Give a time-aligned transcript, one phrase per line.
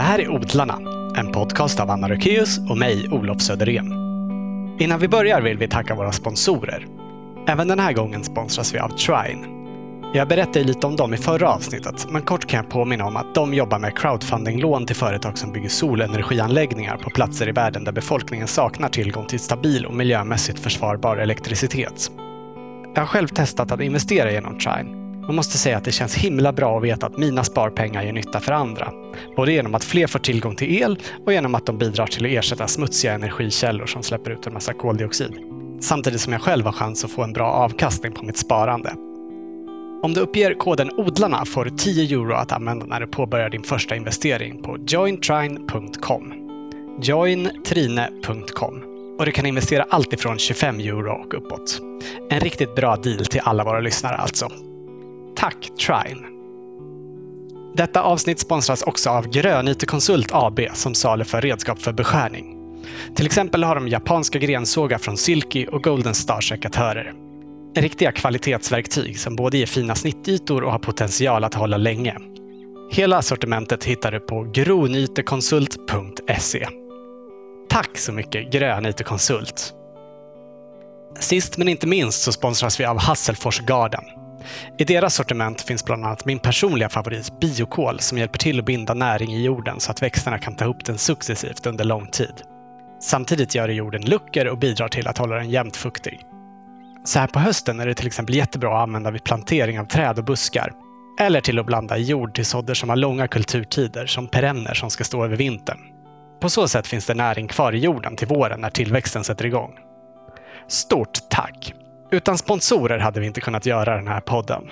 [0.00, 0.78] Det här är Odlarna,
[1.16, 3.92] en podcast av Anna Rökeus och mig, Olof Söderén.
[4.78, 6.86] Innan vi börjar vill vi tacka våra sponsorer.
[7.48, 9.46] Även den här gången sponsras vi av Trine.
[10.14, 13.34] Jag berättade lite om dem i förra avsnittet, men kort kan jag påminna om att
[13.34, 18.46] de jobbar med crowdfundinglån till företag som bygger solenergianläggningar på platser i världen där befolkningen
[18.46, 22.10] saknar tillgång till stabil och miljömässigt försvarbar elektricitet.
[22.94, 24.99] Jag har själv testat att investera genom Trine
[25.30, 28.40] man måste säga att det känns himla bra att veta att mina sparpengar gör nytta
[28.40, 28.92] för andra.
[29.36, 32.32] Både genom att fler får tillgång till el och genom att de bidrar till att
[32.32, 35.32] ersätta smutsiga energikällor som släpper ut en massa koldioxid.
[35.80, 38.92] Samtidigt som jag själv har chans att få en bra avkastning på mitt sparande.
[40.02, 43.62] Om du uppger koden ODLARNA får du 10 euro att använda när du påbörjar din
[43.62, 46.32] första investering på jointrine.com.
[47.02, 48.82] jointrine.com
[49.18, 51.80] och du kan investera allt ifrån 25 euro och uppåt.
[52.30, 54.48] En riktigt bra deal till alla våra lyssnare alltså.
[55.36, 56.26] Tack Trine!
[57.74, 62.56] Detta avsnitt sponsras också av Grönyte Konsult AB som saluför redskap för beskärning.
[63.14, 67.12] Till exempel har de japanska grensågar från Silky och Golden Star-sekatörer.
[67.76, 72.16] Riktiga kvalitetsverktyg som både ger fina snittytor och har potential att hålla länge.
[72.90, 76.66] Hela sortimentet hittar du på gronytekonsult.se.
[77.68, 79.74] Tack så mycket Grönyte Konsult!
[81.20, 84.04] Sist men inte minst så sponsras vi av Hasselfors Garden.
[84.78, 88.94] I deras sortiment finns bland annat min personliga favorit, biokol, som hjälper till att binda
[88.94, 92.42] näring i jorden så att växterna kan ta upp den successivt under lång tid.
[93.00, 96.20] Samtidigt gör det jorden luckor och bidrar till att hålla den jämnt fuktig.
[97.04, 100.18] Så här på hösten är det till exempel jättebra att använda vid plantering av träd
[100.18, 100.72] och buskar.
[101.20, 104.90] Eller till att blanda i jord till sådder som har långa kulturtider, som perenner som
[104.90, 105.78] ska stå över vintern.
[106.40, 109.72] På så sätt finns det näring kvar i jorden till våren när tillväxten sätter igång.
[110.68, 111.74] Stort tack!
[112.10, 114.70] Utan sponsorer hade vi inte kunnat göra den här podden.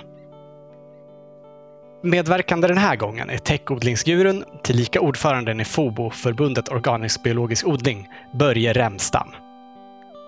[2.02, 8.72] Medverkande den här gången är täckodlingsgurun, tillika ordföranden i FOBO, förbundet Organisk biologisk odling, Börje
[8.72, 9.28] Remstam.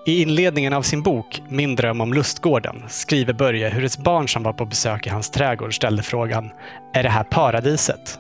[0.07, 4.43] I inledningen av sin bok Min dröm om lustgården skriver Börje hur ett barn som
[4.43, 6.51] var på besök i hans trädgård ställde frågan
[6.95, 8.19] Är det här paradiset?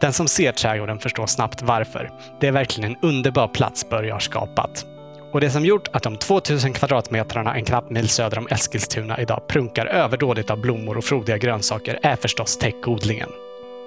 [0.00, 2.10] Den som ser trädgården förstår snabbt varför.
[2.40, 4.86] Det är verkligen en underbar plats Börje har skapat.
[5.32, 9.42] Och det som gjort att de 2000 kvadratmetrarna en knapp mil söder om Eskilstuna idag
[9.48, 13.28] prunkar överdådigt av blommor och frodiga grönsaker är förstås täckodlingen.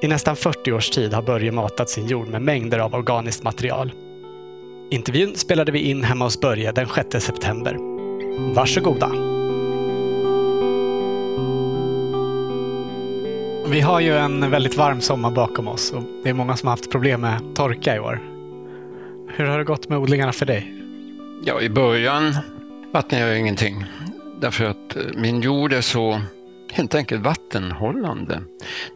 [0.01, 3.91] I nästan 40 års tid har Börje matat sin jord med mängder av organiskt material.
[4.91, 7.75] Intervjun spelade vi in hemma hos Börje den 6 september.
[8.55, 9.11] Varsågoda!
[13.71, 16.73] Vi har ju en väldigt varm sommar bakom oss och det är många som har
[16.73, 18.19] haft problem med torka i år.
[19.35, 20.78] Hur har det gått med odlingarna för dig?
[21.41, 22.33] Ja, i början
[22.91, 23.85] vattnade jag ingenting.
[24.41, 26.21] Därför att eh, min jord är så
[26.71, 28.41] helt enkelt vattenhållande.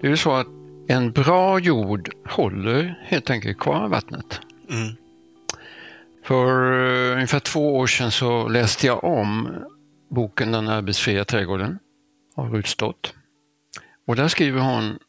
[0.02, 0.48] Det är ju så att
[0.88, 4.40] en bra jord håller helt enkelt kvar vattnet.
[4.70, 4.96] Mm.
[6.24, 9.50] För uh, ungefär två år sedan så läste jag om
[10.10, 11.80] boken Den arbetsfria trädgården
[12.36, 13.14] av Rut Stott.
[14.08, 15.00] Och där skriver hon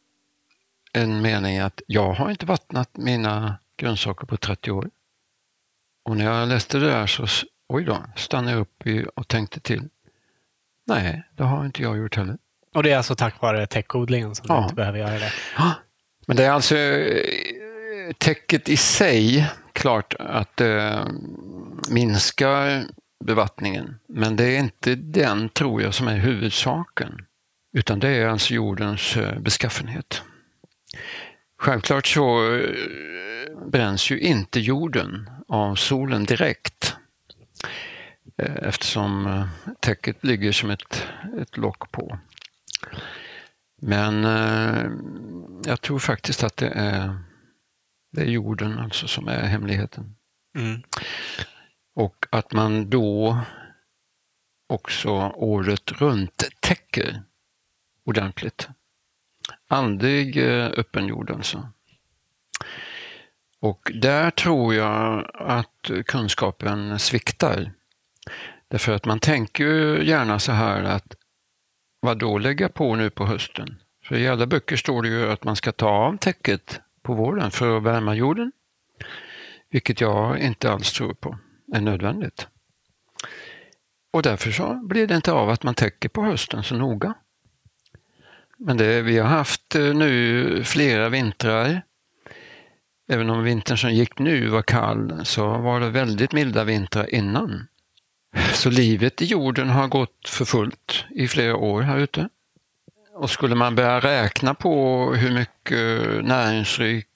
[0.92, 4.90] en mening att jag har inte vattnat mina grönsaker på 30 år.
[6.04, 7.26] Och när jag läste det där så
[7.68, 8.82] oj då, stannade jag upp
[9.14, 9.88] och tänkte till.
[10.86, 12.38] Nej, det har inte jag gjort heller.
[12.74, 14.56] Och det är alltså tack vare täckodlingen som ja.
[14.56, 15.32] du inte behöver göra det?
[15.56, 15.72] Ja.
[16.26, 21.06] Men det är alltså eh, täcket i sig, klart att eh,
[21.90, 22.84] minskar
[23.24, 23.98] bevattningen.
[24.08, 27.26] Men det är inte den, tror jag, som är huvudsaken.
[27.72, 30.22] Utan det är alltså jordens eh, beskaffenhet.
[31.58, 32.60] Självklart så
[33.66, 36.96] bränns ju inte jorden av solen direkt
[38.38, 39.48] eh, eftersom eh,
[39.80, 41.06] täcket ligger som ett,
[41.40, 42.18] ett lock på.
[43.82, 44.90] Men eh,
[45.64, 47.18] jag tror faktiskt att det är,
[48.12, 50.16] det är jorden alltså som är hemligheten.
[50.58, 50.82] Mm.
[51.94, 53.40] Och att man då
[54.68, 57.22] också året runt täcker
[58.04, 58.68] ordentligt.
[59.68, 61.68] Aldrig öppen jord alltså.
[63.64, 67.72] Och där tror jag att kunskapen sviktar.
[68.68, 71.16] Därför att man tänker ju gärna så här att
[72.00, 73.76] vad då lägga på nu på hösten?
[74.04, 77.50] För i alla böcker står det ju att man ska ta av täcket på våren
[77.50, 78.52] för att värma jorden.
[79.70, 81.38] Vilket jag inte alls tror på
[81.74, 82.48] är nödvändigt.
[84.12, 87.14] Och därför så blir det inte av att man täcker på hösten så noga.
[88.58, 91.82] Men det, vi har haft eh, nu flera vintrar
[93.08, 97.66] Även om vintern som gick nu var kall så var det väldigt milda vintrar innan.
[98.54, 102.28] Så livet i jorden har gått för fullt i flera år här ute.
[103.14, 107.06] Och skulle man börja räkna på hur mycket näringsrik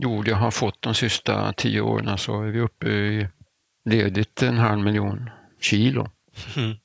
[0.00, 3.28] jord jag har fått de sista tio åren så är vi uppe i
[3.84, 5.30] ledigt en halv miljon
[5.60, 6.10] kilo.
[6.56, 6.76] Mm.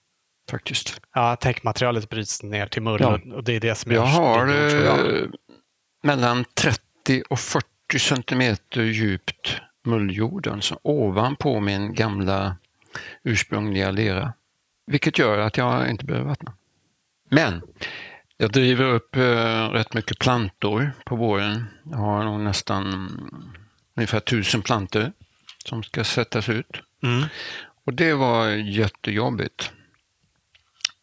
[0.52, 1.02] Faktiskt.
[1.16, 3.20] Ja, täckmaterialet bryts ner till mull Ja.
[3.36, 5.16] och- det är det som Jag har jag.
[5.22, 5.28] eh,
[6.04, 7.66] mellan 30 och 40
[8.00, 12.56] centimeter djupt mulljord, alltså ovanpå min gamla
[13.24, 14.34] ursprungliga lera.
[14.88, 16.54] Vilket gör att jag inte behöver vattna.
[17.30, 17.62] Men
[18.38, 21.66] jag driver upp eh, rätt mycket plantor på våren.
[21.84, 23.10] Jag har nog nästan
[23.96, 25.12] ungefär tusen plantor
[25.66, 26.82] som ska sättas ut.
[27.04, 27.24] Mm.
[27.86, 29.72] Och det var jättejobbigt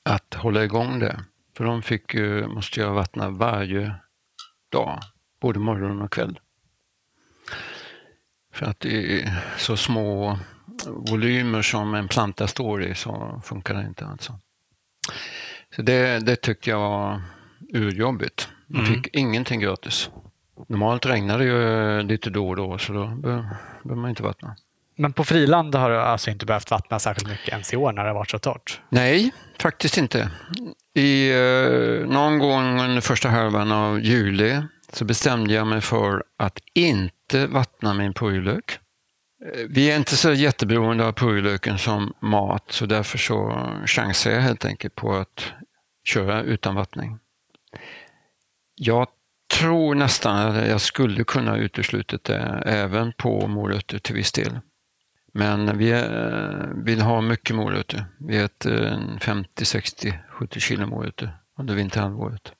[0.02, 1.24] att hålla igång det.
[1.56, 2.14] För de fick,
[2.48, 3.94] måste jag vattna varje
[4.68, 5.00] dag,
[5.40, 6.40] både morgon och kväll.
[8.58, 10.38] För att är så små
[10.86, 14.38] volymer som en planta står i så funkar det inte alltså.
[15.76, 17.22] Så det, det tyckte jag var
[17.74, 18.48] urjobbigt.
[18.66, 18.94] Man Mm.
[18.94, 20.10] fick ingenting gratis.
[20.68, 23.46] Normalt regnar det ju lite då och då så då behöver
[23.84, 24.56] man inte vattna.
[24.96, 28.02] Men på friland har du alltså inte behövt vattna särskilt mycket ens i år när
[28.02, 28.80] det har varit så torrt?
[28.88, 30.30] Nej, faktiskt inte.
[30.94, 34.62] I, eh, någon gång under första halvan av juli
[34.92, 38.78] så bestämde jag mig för att inte vattna min purjolök.
[39.44, 44.40] Eh, vi är inte så jätteberoende av purjolöken som mat så därför så chansar jag
[44.40, 45.52] helt enkelt på att
[46.04, 47.18] köra utan vattning.
[48.74, 49.08] Jag
[49.54, 54.60] tror nästan att jag skulle kunna utesluta det även på morötter till viss del.
[55.32, 58.04] Men vi eh, vill ha mycket morötter.
[58.18, 62.52] Vi äter 50, 60, 70 kilo morötter under vinterhalvåret.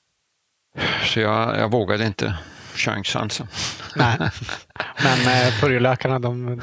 [1.05, 2.35] Så jag, jag vågade inte
[2.75, 3.47] chansa alltså.
[3.95, 4.17] Nej.
[5.03, 6.61] Men eh, purjolökarna, de,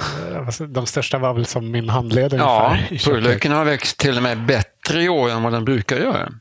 [0.69, 2.89] de största var väl som min handled Ja, ungefär.
[2.89, 3.05] köket.
[3.05, 6.33] purjolöken har växt till och med bättre i år än vad den brukar göra.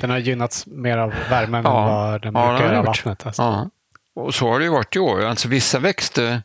[0.00, 1.70] Den har gynnats mer av värmen Ja.
[1.70, 3.26] än vad den Ja, brukar göra av vattnet.
[3.26, 3.42] Alltså.
[3.42, 3.70] Ja.
[4.16, 5.24] Och så har det ju varit i år.
[5.24, 6.42] Alltså vissa växter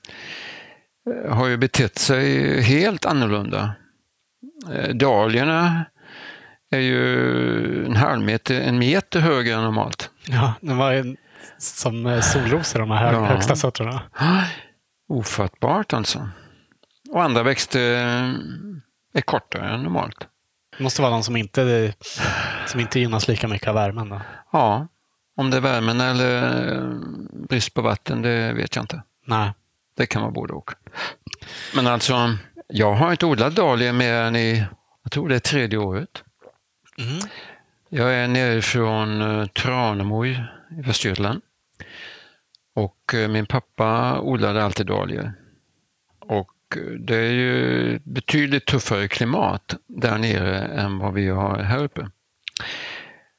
[1.25, 3.71] eh, har ju betett sig helt annorlunda.
[4.73, 5.85] Eh, Dahliorna
[6.71, 10.09] är ju en halv meter, en meter högre än normalt.
[10.27, 11.15] Ja, den var ju
[11.57, 13.25] som eh, solrosor, de här Ja.
[13.25, 14.01] högsta sorterna.
[15.09, 16.29] Ofattbart alltså.
[17.09, 18.33] Och andra växter eh,
[19.13, 20.27] är kortare än normalt.
[20.77, 21.93] Det måste vara de som inte,
[22.67, 24.09] som inte gynnas lika mycket av värmen.
[24.09, 24.21] Då.
[24.51, 24.87] Ja,
[25.37, 26.89] om det är värmen eller eh,
[27.49, 29.03] brist på vatten, det vet jag inte.
[29.27, 29.51] Nej.
[29.97, 30.71] Det kan vara både och.
[31.75, 32.35] Men alltså,
[32.67, 34.65] jag har inte odlat dahlior mer än i,
[35.03, 36.23] jag tror det är tredje året.
[36.99, 37.19] Mm.
[37.89, 41.41] Jag är nere från eh, Tranemo i Västergötland.
[42.75, 45.33] Och eh, min pappa odlade alltid dahlior.
[46.19, 51.83] Och eh, det är ju betydligt tuffare klimat där nere än vad vi har här
[51.83, 52.09] uppe.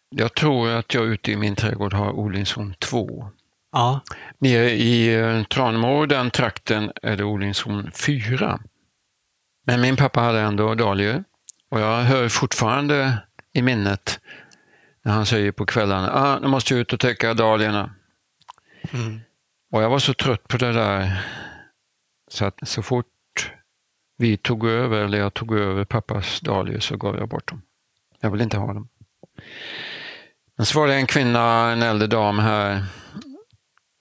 [0.09, 3.31] Jag tror att jag ute i min trädgård har odlingszon 2.
[3.73, 4.01] Ja.
[4.39, 8.61] Nere i Tranemo, den trakten, är det odlingszon 4.
[9.67, 11.25] Men min pappa hade ändå dahlior
[11.71, 13.19] och jag hör fortfarande
[13.53, 14.21] i minnet
[15.03, 17.95] när han säger på kvällarna, ah, nu måste jag ut och täcka dahliorna.
[18.93, 19.21] Mm.
[19.73, 21.27] Och jag var så trött på det där
[22.29, 23.07] så att så fort
[24.17, 27.63] vi tog över, eller jag tog över pappas dahlior så gav jag bort dem.
[28.21, 28.89] Jag vill inte ha dem.
[30.57, 32.85] Men så var det en kvinna, en äldre dam här,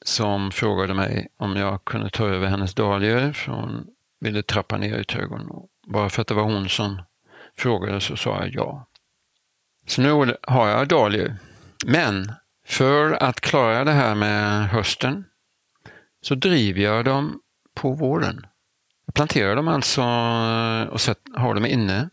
[0.05, 3.87] som frågade mig om jag kunde ta över hennes dahlior för hon
[4.19, 5.49] ville trappa ner i trädgården.
[5.87, 7.01] Bara för att det var hon som
[7.57, 8.88] frågade så sa jag ja.
[9.89, 11.35] Så nu har jag dahlior.
[11.85, 12.31] Men
[12.65, 15.25] för att klara det här med hösten
[16.21, 17.39] så driver jag dem
[17.75, 18.45] på våren.
[19.05, 20.99] Jag planterar dem alltså eh, och
[21.41, 22.09] har dem inne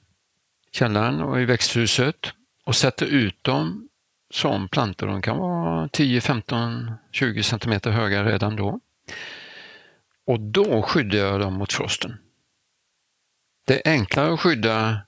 [0.73, 2.33] i källaren och i växthuset
[2.64, 3.88] och sätter ut dem
[4.30, 5.06] som plantor.
[5.06, 8.80] De kan vara 10, 15, 20 centimeter höga redan då.
[10.26, 12.16] Och då skyddar jag dem mot frosten.
[13.66, 15.00] Det är enklare att skydda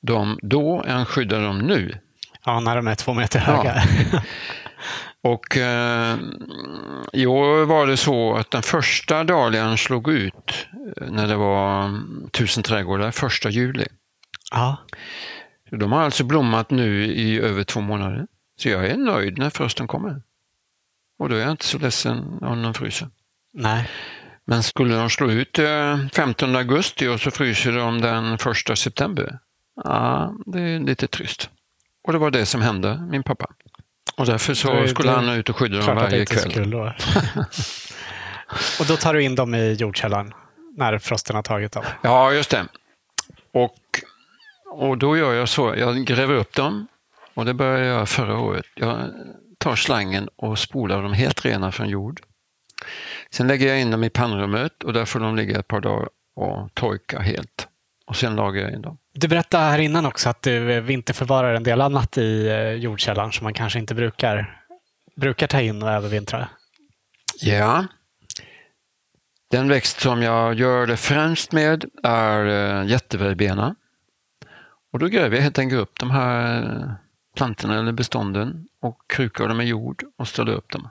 [0.00, 1.98] dem då än att skydda dem nu
[2.46, 3.56] ja, när de är två meter Ja.
[3.56, 3.82] höga.
[5.22, 6.16] Och eh,
[7.12, 11.84] i år var det så att den första dahlian slog ut eh, när det var
[11.84, 13.86] mm, tusen trädgårdar, första juli.
[14.52, 14.76] ja.
[15.70, 18.26] De har alltså blommat nu i över två månader.
[18.58, 20.22] Så jag är nöjd när frosten kommer.
[21.18, 23.08] Och då är jag inte så ledsen om de fryser.
[23.54, 23.88] Nej.
[24.44, 29.38] Men skulle de slå ut eh, 15 augusti och så fryser de den 1 september,
[29.84, 31.50] ja, det är lite trist.
[32.06, 33.46] Och det var det som hände min pappa.
[34.16, 36.52] Och därför så skulle han ut och skydda dem varje kväll.
[36.52, 36.78] kul då.
[38.80, 40.34] och då tar du in dem i jordkällaren
[40.76, 41.84] när frosten har tagit dem.
[42.02, 42.66] Ja, just det.
[43.52, 43.78] Och,
[44.70, 46.86] och då gör jag så, jag gräver upp dem
[47.34, 48.66] och det började jag göra förra året.
[48.74, 49.10] Jag
[49.58, 52.20] tar slangen och spolar dem helt rena från jord.
[53.30, 56.08] Sen lägger jag in dem i pannrummet och där får de ligga ett par dagar
[56.36, 57.68] och torka helt.
[58.06, 58.98] Och sen lagar jag in dem.
[59.14, 63.44] Du berättade här innan också att du vinterförvarar en del annat i eh, jordkällaren som
[63.44, 64.62] man kanske inte brukar,
[65.16, 66.48] brukar ta in och övervintra.
[67.40, 67.84] Ja.
[69.50, 73.74] Den växt som jag gör det främst med är uh, jätteverbena.
[74.92, 76.94] Och då gräver jag helt enkelt upp de här
[77.36, 80.88] plantorna eller bestånden och krukar dem med jord och ställer upp dem.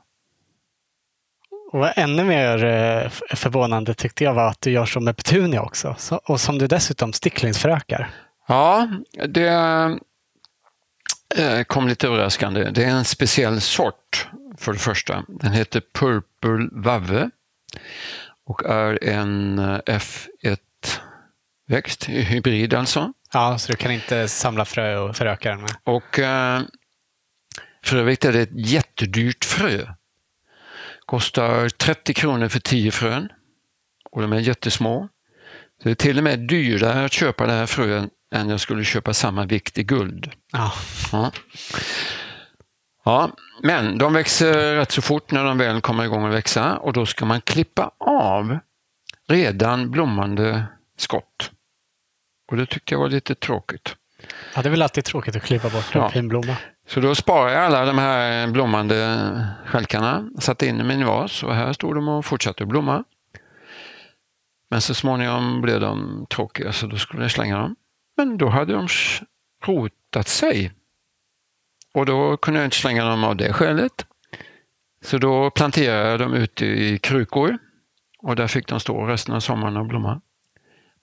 [1.75, 5.95] Och ännu mer eh, förvånande tyckte jag var att du gör så med petunia också.
[6.23, 8.09] och som du dessutom sticklingsförökar.
[8.47, 8.89] Ja,
[9.27, 9.49] det
[11.35, 12.69] eh, kom lite överraskande.
[12.71, 15.23] Det är en speciell sort för det första.
[15.27, 17.29] Den heter Purple Vave
[18.45, 20.49] och är en eh, F1-växt,
[22.09, 23.13] hybrid alltså.
[23.33, 25.71] Ja, så du kan inte samla frö och föröka den med?
[25.83, 26.19] Och
[27.83, 29.94] för övrigt är det ett jättedyrt frö.
[31.05, 33.29] Kostar 30 kronor för 10 frön
[34.11, 35.09] och de är jättesmå.
[35.77, 38.83] Så det är till och med dyrare att köpa det här frön än jag skulle
[38.83, 40.31] köpa samma vikt i guld.
[40.51, 40.73] Ja.
[41.11, 41.31] ja.
[43.05, 43.31] Ja,
[43.63, 47.05] men de växer rätt så fort när de väl kommer igång att växa och då
[47.05, 48.59] ska man klippa av
[49.27, 50.65] redan blommande
[50.97, 51.51] skott.
[52.51, 53.95] Och det tyckte jag var lite tråkigt.
[54.55, 56.09] Ja, det är väl alltid tråkigt att klippa bort en ja.
[56.09, 56.55] fin blomma.
[56.87, 61.43] Så då sparar jag alla de här blommande stjälkarna, satte in dem i min vas
[61.43, 63.03] och här stod de och fortsatte blomma.
[64.69, 67.75] Men så småningom blev de tråkiga så då skulle jag slänga dem.
[68.17, 68.87] Men då hade de
[69.65, 70.71] rotat sig.
[71.93, 74.05] Och då kunde jag inte slänga dem av det skälet.
[75.01, 77.57] Så då planterade jag dem ute i krukor
[78.19, 80.21] och där fick de stå resten av sommaren och blomma.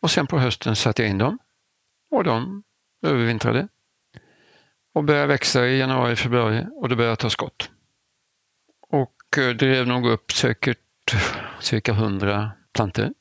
[0.01, 1.39] Och sen på hösten satte jag in dem
[2.11, 2.63] och de
[3.03, 3.69] övervintrade
[4.93, 7.71] och började växa i januari, februari och det började ta skott.
[8.89, 10.79] Och eh, drev nog upp säkert
[11.61, 13.13] cirka 100 plantor.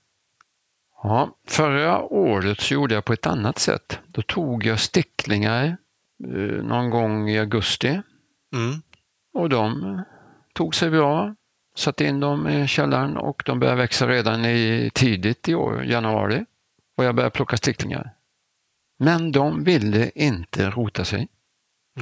[1.03, 3.99] Ja, förra året så gjorde jag på ett annat sätt.
[4.07, 5.77] Då tog jag sticklingar
[6.23, 8.01] eh, någon gång i augusti
[8.53, 8.81] mm.
[9.33, 10.01] och de
[10.53, 11.35] tog sig bra.
[11.75, 16.45] Satte in dem i källaren och de började växa redan i tidigt i år, januari.
[16.97, 18.13] Och jag började plocka sticklingar.
[18.97, 21.27] Men de ville inte rota sig.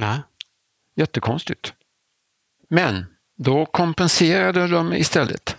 [0.00, 0.18] Nej.
[0.96, 1.74] Jättekonstigt.
[2.68, 5.56] Men då kompenserade de istället.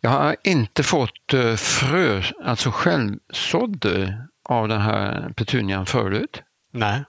[0.00, 6.42] Jag har inte fått eh, frö, alltså självsådder av den här petunian förut.
[6.72, 7.04] Nej.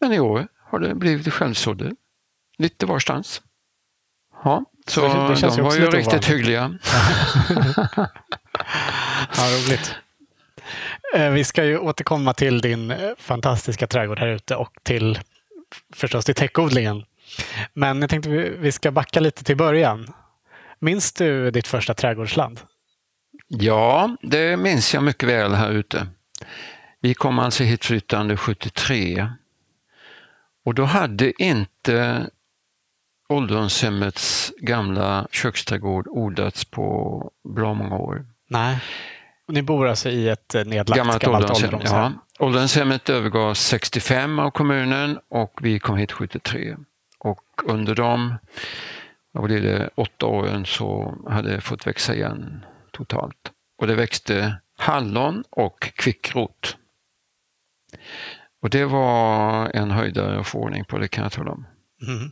[0.00, 1.92] Men i år har det blivit självsådder.
[2.58, 3.42] Lite varstans.
[4.44, 6.30] Ja, så det, det de var ju riktigt ovanligt.
[6.30, 6.78] hyggliga.
[9.36, 9.94] ja, roligt.
[11.16, 15.18] Eh, vi ska ju återkomma till din eh, fantastiska trädgård här ute och till
[15.94, 17.04] förstås till täckodlingen.
[17.72, 20.12] Men jag tänkte vi ska backa lite till början.
[20.78, 22.60] Minns du ditt första trädgårdsland?
[23.48, 26.06] Ja, det minns jag mycket väl här ute.
[27.00, 29.28] Vi kom alltså hit flyttande 73.
[30.64, 32.26] Och då hade inte
[33.28, 38.26] ålderdomshemmets gamla köksträdgård odlats på bra många år.
[38.48, 38.78] Nej.
[39.48, 41.90] Ni bor alltså i ett eh, nedlagt gammalt, gammalt ålderdomshem?
[41.94, 42.12] Ja.
[42.38, 46.76] Ålderdomshemmet övergavs 65 av kommunen och vi kom hit 73.
[47.18, 48.34] Och under de
[49.34, 53.52] vad blir det, åtta åren så hade det fått växa igen totalt.
[53.78, 56.76] Och det växte hallon och kvickrot.
[58.62, 61.66] Och det var en höjdare att få ordning på, det kan jag tala om.
[62.06, 62.30] Mm.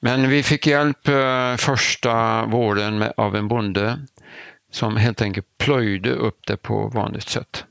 [0.00, 4.06] Men vi fick hjälp eh, första våren med, av en bonde
[4.70, 7.64] som helt enkelt plöjde upp det på vanligt sätt.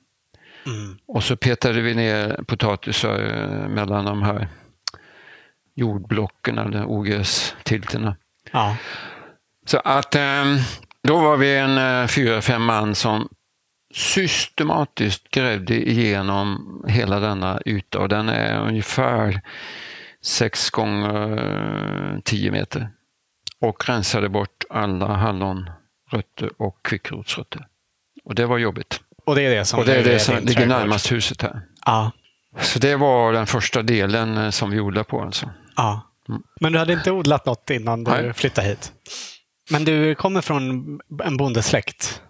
[0.65, 0.97] Mm.
[1.07, 4.47] Och så petade vi ner potatisar eh, mellan de här
[5.75, 8.15] jordblocken eller ogrästilterna.
[8.51, 8.77] Ja.
[9.65, 10.57] Så att ehm,
[11.03, 13.29] då var vi en eh, fyra, fem man som
[13.93, 19.41] systematiskt grävde igenom hela denna yta och den är ungefär
[20.21, 22.89] 6 gånger 10 meter.
[23.61, 25.07] Och rensade bort alla
[26.07, 27.67] hallonrötter och kvickrotsrötter.
[28.23, 29.01] Och det var jobbigt.
[29.25, 31.61] Och det är det som, och det är det som ligger närmast huset här.
[31.85, 32.11] Ja.
[32.59, 35.49] Så det var den första delen eh, som vi odlade på alltså.
[35.75, 36.01] Ja.
[36.29, 36.41] Mm.
[36.61, 38.33] Men du hade inte odlat något innan du Nej.
[38.33, 38.91] flyttade hit?
[39.71, 42.21] Men du kommer från en bondesläkt?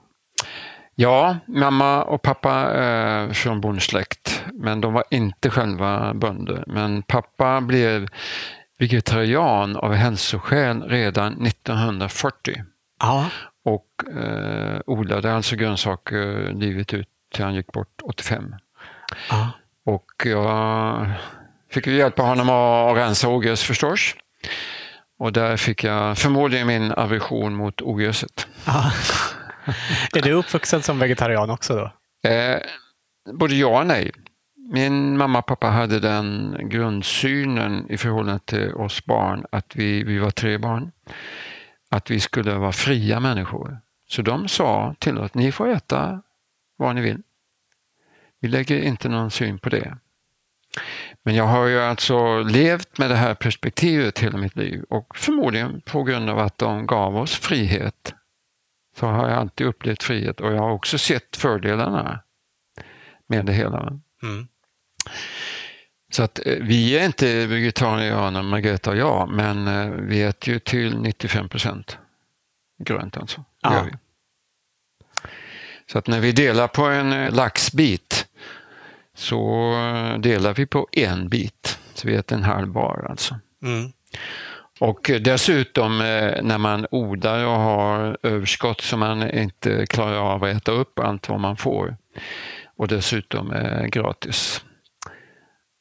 [0.96, 6.64] Ja, mamma och pappa är från bondsläkt, men de var inte själva bönder.
[6.68, 8.08] Men pappa blev
[8.80, 12.64] vegetarian av hälsoskäl redan 1940.
[13.00, 13.26] Ja.
[13.68, 18.56] Och eh, odlade alltså grönsaker livet ut till han gick bort 85.
[19.30, 19.52] Ja.
[19.86, 21.08] Och jag
[21.72, 24.16] fick hjälpa honom att rensa ogräs förstås.
[25.20, 28.48] Och där fick jag förmodligen min aversion mot ogräset.
[30.16, 32.30] är du uppvuxen som vegetarian också då?
[32.30, 32.60] Eh,
[33.34, 34.12] både ja och nej.
[34.74, 40.18] Min mamma och pappa hade den grundsynen i förhållande till oss barn, att vi, vi
[40.18, 40.92] var tre barn,
[41.90, 43.80] att vi skulle vara fria människor.
[44.08, 46.22] Så de sa till oss, ni får äta
[46.78, 47.22] vad ni vill.
[48.40, 49.98] Vi lägger inte någon syn på det.
[51.24, 55.82] Men jag har ju alltså levt med det här perspektivet hela mitt liv och förmodligen
[55.82, 58.16] på grund av att de gav oss frihet
[58.96, 62.20] så har jag alltid upplevt frihet och jag har också sett fördelarna
[63.28, 64.00] med det hela.
[64.24, 64.48] Mm.
[66.10, 70.60] Så att eh, vi är inte vegetarianer, Margareta och jag, men eh, vi äter ju
[70.60, 71.98] till 95 procent
[72.84, 73.44] grönt alltså.
[73.62, 73.88] Ja.
[75.92, 78.28] Så att när vi delar på en eh, laxbit
[79.16, 79.74] så
[80.20, 81.80] delar vi på en bit.
[81.94, 83.40] Så vi äter en halv bar alltså.
[83.64, 83.92] Mm.
[84.80, 85.98] Och dessutom
[86.42, 91.30] när man odlar och har överskott som man inte klarar av att äta upp allt
[91.30, 91.98] vad man får.
[92.76, 93.54] Och dessutom
[93.92, 94.64] gratis.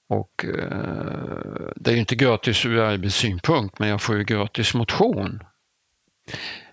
[0.08, 5.42] Och eh, det är ju inte gratis ur arbetssynpunkt, men jag får ju gratis motion.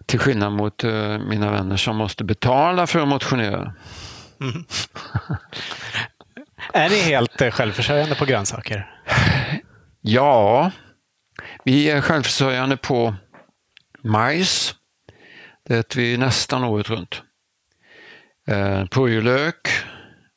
[0.05, 3.73] Till skillnad mot eh, mina vänner som måste betala för att motionera.
[4.41, 4.63] Mm.
[6.73, 9.01] är ni helt eh, självförsörjande på grönsaker?
[10.01, 10.71] Ja,
[11.63, 13.15] vi är självförsörjande på
[14.03, 14.75] majs.
[15.67, 17.21] Det äter vi nästan året runt.
[18.47, 19.67] Eh, purjolök,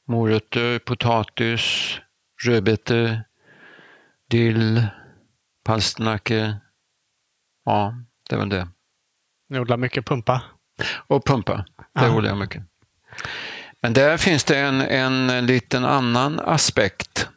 [0.08, 1.98] morötter, potatis,
[2.45, 3.23] rödbetor,
[4.31, 4.87] dill,
[5.64, 6.57] palsternacka.
[7.64, 7.95] Ja,
[8.28, 8.69] det är väl det.
[9.49, 10.43] Ni odlar mycket pumpa?
[10.97, 11.64] Och pumpa,
[11.95, 12.62] det odlar jag mycket.
[13.83, 17.28] Men där finns det en, en liten annan aspekt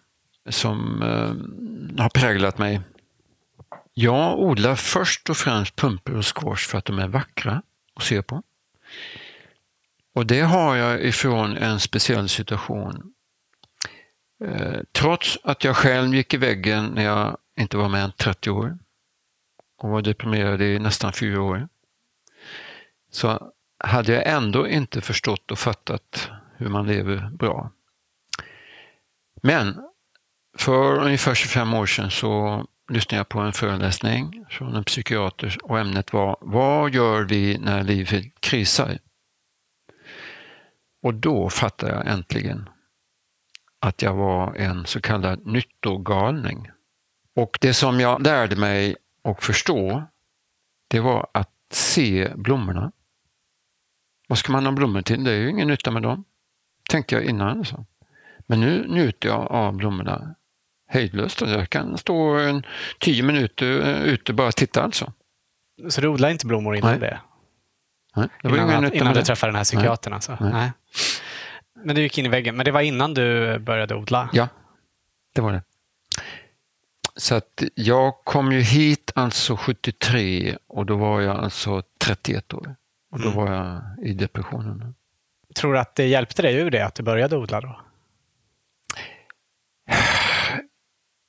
[0.49, 2.81] som eh, har präglat mig.
[3.93, 7.61] Jag odlar först och främst pumpor och squash för att de är vackra
[7.95, 8.43] att se på.
[10.15, 13.13] Och det har jag ifrån en speciell situation
[14.45, 18.49] Eh, trots att jag själv gick i väggen när jag inte var med än 30
[18.49, 18.77] år
[19.77, 21.67] och var deprimerad i nästan fyra år,
[23.11, 27.71] så hade jag ändå inte förstått och fattat hur man lever bra.
[29.41, 29.81] Men
[30.57, 35.79] för ungefär 25 år sedan så lyssnade jag på en föreläsning från en psykiater och
[35.79, 38.99] ämnet var Vad gör vi när livet krisar?
[41.01, 42.69] Och då fattade jag äntligen
[43.79, 46.69] att jag var en så kallad nyttogalning.
[47.35, 50.03] Och det som jag lärde mig och förstå,
[50.87, 52.91] det var att se blommorna.
[54.27, 55.23] Vad ska man ha blommor till?
[55.23, 56.23] Det är ju ingen nytta med dem,
[56.89, 57.57] tänkte jag innan.
[57.57, 57.85] Alltså.
[58.47, 60.35] Men nu njuter jag av blommorna
[60.87, 61.41] hejdlöst.
[61.41, 62.65] Jag kan stå en
[62.99, 65.13] tio minuter eh, ute och bara titta alltså.
[65.89, 66.99] Så du odlar inte blommor innan Nej.
[66.99, 67.19] det?
[68.15, 70.13] Nej, det var innan, ingen att, innan du träffade den här psykiatern?
[70.13, 70.37] Alltså.
[70.39, 70.51] Nej.
[70.51, 70.71] Nej.
[71.83, 72.55] Men du gick in i väggen.
[72.55, 74.29] Men det var innan du började odla?
[74.33, 74.47] Ja,
[75.35, 75.63] det var det.
[77.15, 82.75] Så att jag kom ju hit alltså 73 och då var jag alltså 31 år.
[83.11, 83.37] Och då mm.
[83.37, 84.95] var jag i depressionen.
[85.55, 87.81] Tror du att det hjälpte dig ur det, att du började odla då?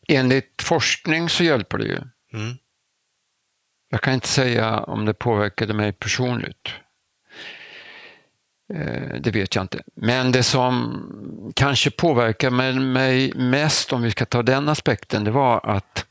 [0.08, 1.98] Enligt forskning så hjälper det ju.
[2.32, 2.56] Mm.
[3.90, 6.68] Jag kan inte säga om det påverkade mig personligt.
[8.74, 9.82] Eh, det vet jag inte.
[9.94, 15.60] Men det som kanske påverkar mig mest, om vi ska ta den aspekten, det var
[15.76, 16.06] att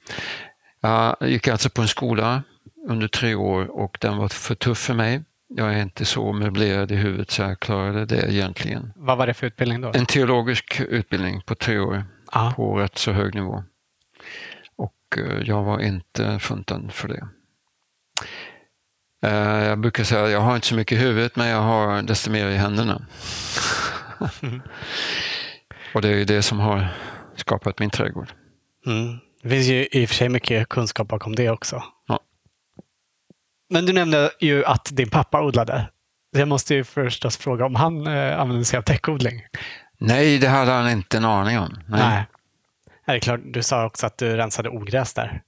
[0.82, 2.44] jag gick alltså på en skola
[2.88, 5.22] under tre år och den var för tuff för mig.
[5.48, 8.94] Jag är inte så möblerad i huvudet så jag klarade det egentligen.
[8.96, 9.92] Vad var det för utbildning då?
[9.94, 12.54] En teologisk utbildning på tre år Aha.
[12.54, 13.64] på rätt så hög nivå.
[14.76, 17.28] Och eh, jag var inte funtad för det.
[19.22, 22.02] Eh, jag brukar säga att jag har inte så mycket i huvudet men jag har
[22.02, 23.02] desto mer i händerna.
[25.94, 26.88] och det är det som har
[27.36, 28.32] skapat min trädgård.
[28.86, 29.18] Mm.
[29.44, 31.84] Det finns ju i och för sig mycket kunskap bakom det också.
[32.08, 32.20] Ja.
[33.70, 35.90] Men du nämnde ju att din pappa odlade.
[36.32, 39.42] Jag måste ju förstås fråga om han eh, använde sig av täckodling?
[39.98, 41.80] Nej, det hade han inte en aning om.
[41.88, 42.00] Nej.
[42.00, 42.26] Nej.
[43.06, 45.42] Det är klart, du sa också att du rensade ogräs där.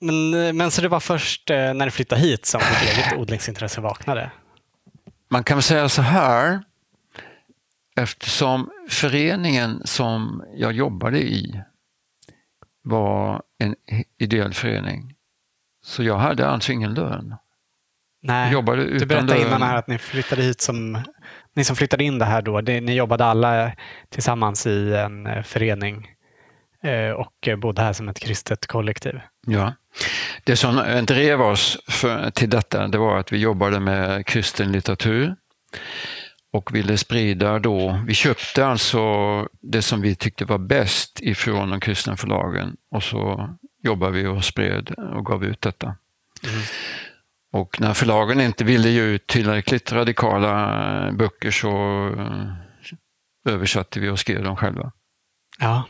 [0.00, 3.80] Men, men så det var först eh, när du flyttade hit som ditt eget odlingsintresse
[3.80, 4.30] vaknade?
[5.30, 6.62] Man kan väl säga så här,
[7.96, 11.62] eftersom föreningen som jag jobbade i
[12.82, 13.74] var en
[14.18, 15.14] ideell förening,
[15.84, 17.34] så jag hade alltså ingen lön.
[18.22, 19.46] Nej, jobbade utan du berättade lön.
[19.46, 21.02] innan här att ni flyttade hit som,
[21.54, 23.72] ni som flyttade in det här då, det, ni jobbade alla
[24.08, 26.08] tillsammans i en eh, förening
[26.82, 29.20] eh, och bodde här som ett kristet kollektiv.
[29.46, 29.74] Ja.
[30.44, 35.36] Det som drev oss för, till detta det var att vi jobbade med kristen litteratur
[36.52, 39.00] och ville sprida då, vi köpte alltså
[39.60, 43.48] det som vi tyckte var bäst ifrån de kristna förlagen och så
[43.82, 45.86] jobbade vi och spred och gav ut detta.
[45.86, 46.62] Mm.
[47.52, 51.68] Och när förlagen inte ville ge ut tillräckligt radikala böcker så
[52.18, 54.92] eh, översatte vi och skrev dem själva.
[55.58, 55.88] Ja.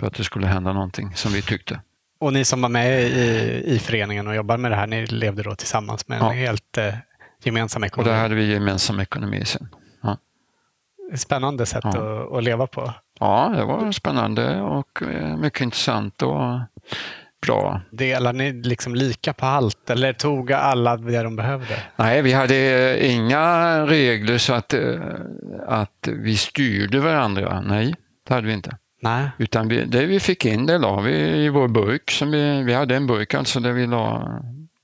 [0.00, 1.80] För att det skulle hända någonting som vi tyckte.
[2.24, 5.42] Och ni som var med i, i föreningen och jobbade med det här, ni levde
[5.42, 6.30] då tillsammans med en ja.
[6.30, 6.94] helt eh,
[7.42, 8.08] gemensam ekonomi?
[8.08, 9.68] Och där hade vi gemensam ekonomi sen.
[10.02, 10.18] Ja.
[11.16, 11.90] Spännande sätt ja.
[11.90, 12.92] att, att, leva på.
[13.20, 16.60] Ja, det var spännande och eh, mycket intressant och
[17.46, 17.80] bra.
[17.90, 21.82] Delar ni liksom lika på allt eller tog alla det de behövde?
[21.96, 25.00] Nej, vi hade eh, inga regler så att, eh,
[25.66, 27.60] att vi styrde varandra.
[27.60, 27.94] Nej,
[28.28, 28.76] det hade vi inte.
[29.04, 29.30] Nej.
[29.38, 31.14] Utan vi, det vi fick in det la vi
[31.44, 32.10] i vår burk.
[32.10, 34.28] Som vi, vi hade en burk alltså där vi la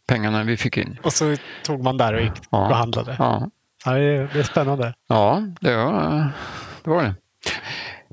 [0.06, 0.98] pengarna vi fick in.
[1.02, 2.68] Och så tog man där och gick ja.
[2.68, 3.16] och handlade?
[3.18, 3.50] Ja.
[3.84, 4.94] ja det, är, det är spännande.
[5.08, 6.30] Ja, det var det.
[6.90, 7.14] Var det.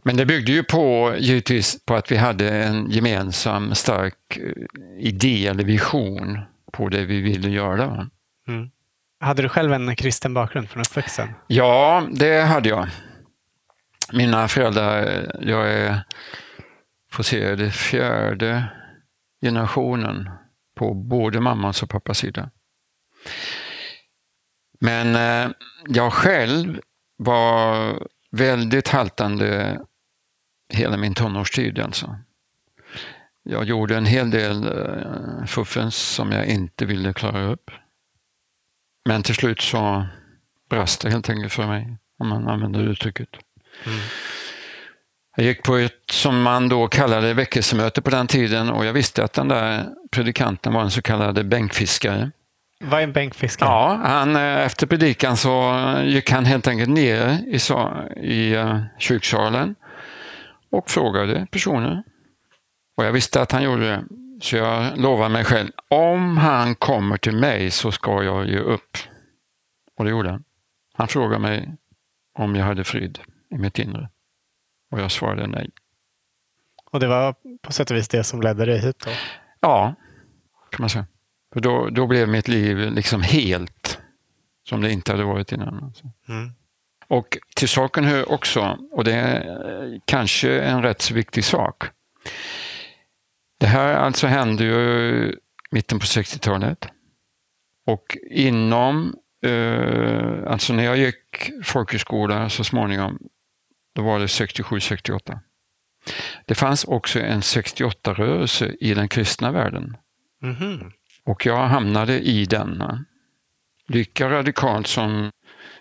[0.03, 5.47] Men det byggde ju på, givetvis, på att vi hade en gemensam stark eh, idé
[5.47, 6.39] eller vision
[6.71, 8.09] på det vi ville göra.
[8.47, 8.69] Mm.
[9.19, 11.29] Hade du själv en kristen bakgrund från uppväxten?
[11.47, 12.87] Ja, det hade jag.
[14.13, 16.03] Mina föräldrar, jag är,
[17.11, 18.71] får se, det fjärde
[19.41, 20.29] generationen
[20.75, 22.49] på både mammas och pappas sida.
[24.79, 25.51] Men eh,
[25.87, 26.81] jag själv
[27.17, 27.93] var
[28.31, 29.79] väldigt haltande
[30.73, 32.19] hela min tonårstid alltså.
[33.43, 37.71] Jag gjorde en hel del eh, fuffens som jag inte ville klara upp.
[39.05, 40.07] Men till slut så
[40.69, 43.29] brast det helt enkelt för mig, om man använder uttrycket.
[43.85, 43.99] Mm.
[45.35, 49.23] Jag gick på ett, som man då kallade väckelsemöte på den tiden och jag visste
[49.23, 52.31] att den där predikanten var en så kallad bänkfiskare.
[52.79, 53.69] Vad är en bänkfiskare?
[53.69, 57.59] Ja, han, eh, efter predikan så gick han helt enkelt ner i,
[58.15, 59.75] i uh, kyrksalen
[60.71, 62.03] och frågade personer.
[62.97, 64.03] Och jag visste att han gjorde det,
[64.41, 68.97] så jag lovade mig själv, om han kommer till mig så ska jag ge upp.
[69.97, 70.43] Och det gjorde han.
[70.93, 71.69] Han frågade mig
[72.39, 74.09] om jag hade frid i mitt inre.
[74.91, 75.69] Och jag svarade nej.
[76.91, 79.11] Och det var på sätt och vis det som ledde dig hit då?
[79.59, 79.95] Ja,
[80.71, 81.05] kan man säga.
[81.53, 83.99] För då, då blev mitt liv liksom helt
[84.69, 85.83] som det inte hade varit innan.
[85.83, 86.11] Alltså.
[86.29, 86.51] Mm.
[87.07, 91.83] Och till saken hör också, och det är kanske en rätt så viktig sak.
[93.59, 95.35] Det här alltså hände ju
[95.71, 96.87] mitten på 60-talet.
[97.85, 103.19] Och inom, eh, alltså när jag gick folkhögskola så småningom,
[103.97, 105.39] då var det 67-68.
[106.45, 109.97] Det fanns också en 68-rörelse i den kristna världen.
[110.43, 110.91] Mm.
[111.25, 113.05] Och jag hamnade i denna.
[113.87, 115.31] Lika radikalt som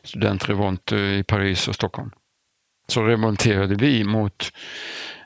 [0.03, 2.11] studentrevolt i Paris och Stockholm.
[2.89, 4.51] Så revolterade vi mot,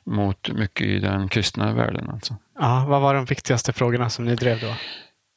[0.05, 2.11] mot mycket i den kristna världen.
[2.11, 2.37] Alltså.
[2.59, 4.75] Ja, vad var de viktigaste frågorna som ni drev då?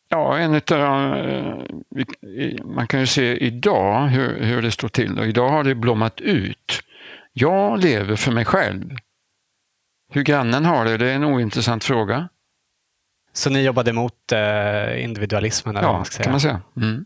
[0.09, 5.25] Ja, en utav, eh, man kan ju se idag hur, hur det står till och
[5.27, 6.83] idag har det blommat ut.
[7.33, 8.95] Jag lever för mig själv.
[10.09, 12.29] Hur grannen har det, det är en ointressant fråga.
[13.33, 15.77] Så ni jobbade mot eh, individualismen?
[15.77, 16.23] Eller ja, man ska säga.
[16.23, 16.61] kan man säga.
[16.77, 17.05] Mm.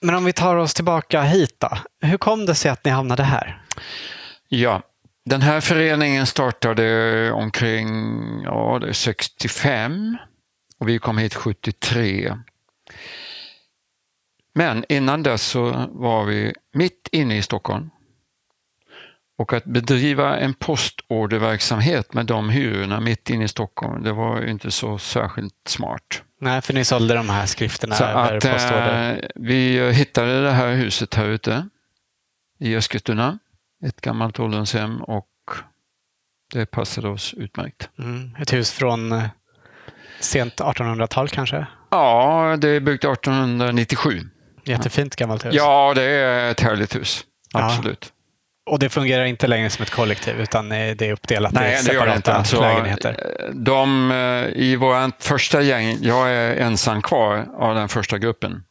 [0.00, 1.70] Men om vi tar oss tillbaka hit då.
[2.00, 3.62] Hur kom det sig att ni hamnade här?
[4.48, 4.82] Ja,
[5.24, 7.88] den här föreningen startade omkring
[8.42, 10.16] ja, 65
[10.78, 12.38] och vi kom hit 73.
[14.54, 17.90] Men innan dess så var vi mitt inne i Stockholm.
[19.38, 24.70] Och att bedriva en postorderverksamhet med de hyrorna mitt inne i Stockholm, det var inte
[24.70, 26.22] så särskilt smart.
[26.40, 29.12] Nej, för ni sålde de här skrifterna så över att, postorder?
[29.22, 31.68] Eh, vi hittade det här huset här ute
[32.60, 33.38] i Eskilstuna.
[33.84, 35.28] Ett gammalt ålderdomshem och
[36.52, 37.90] det passade oss utmärkt.
[37.98, 39.24] Mm, ett hus från eh,
[40.20, 41.66] sent 1800-tal kanske?
[41.90, 44.20] Ja, det är byggt 1897.
[44.64, 45.54] Jättefint gammalt hus.
[45.54, 47.24] Ja, det är ett härligt hus.
[47.52, 48.12] Absolut.
[48.66, 52.34] Och det fungerar inte längre som ett kollektiv utan det är uppdelat Nej, i separata
[52.34, 53.36] alltså, lägenheter?
[53.52, 58.64] De, eh, I vårt första gäng, jag är ensam kvar av den första gruppen.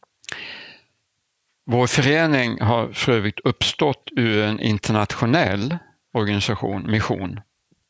[1.66, 5.78] Vår förening har för övrigt uppstått ur en internationell
[6.12, 7.40] organisation, mission.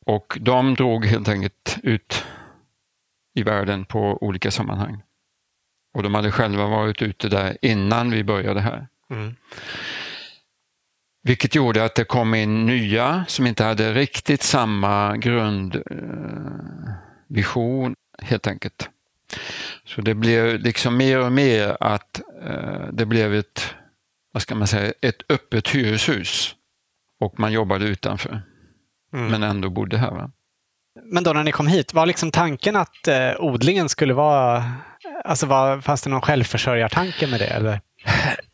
[0.07, 2.25] Och de drog helt enkelt ut
[3.35, 5.03] i världen på olika sammanhang.
[5.95, 8.87] Och de hade själva varit ute där innan vi började här.
[9.11, 9.37] Mm.
[11.27, 16.17] Vilket gjorde att det kom in nya som inte hade riktigt samma grundvision
[18.21, 18.89] eh, helt enkelt.
[19.85, 23.75] Så det blev liksom mer och mer att eh, det blev ett,
[24.33, 26.55] vad ska man säga, ett öppet hyreshus.
[27.21, 28.43] Och man jobbade utanför.
[29.13, 29.27] Mm.
[29.31, 30.11] Men ändå bodde här.
[30.11, 30.31] Va?
[31.03, 34.65] Men då när ni kom hit, var liksom tanken att eh, odlingen skulle vara...
[35.25, 37.47] Alltså var, fanns det någon självförsörjartanke med det?
[37.47, 37.81] Eller?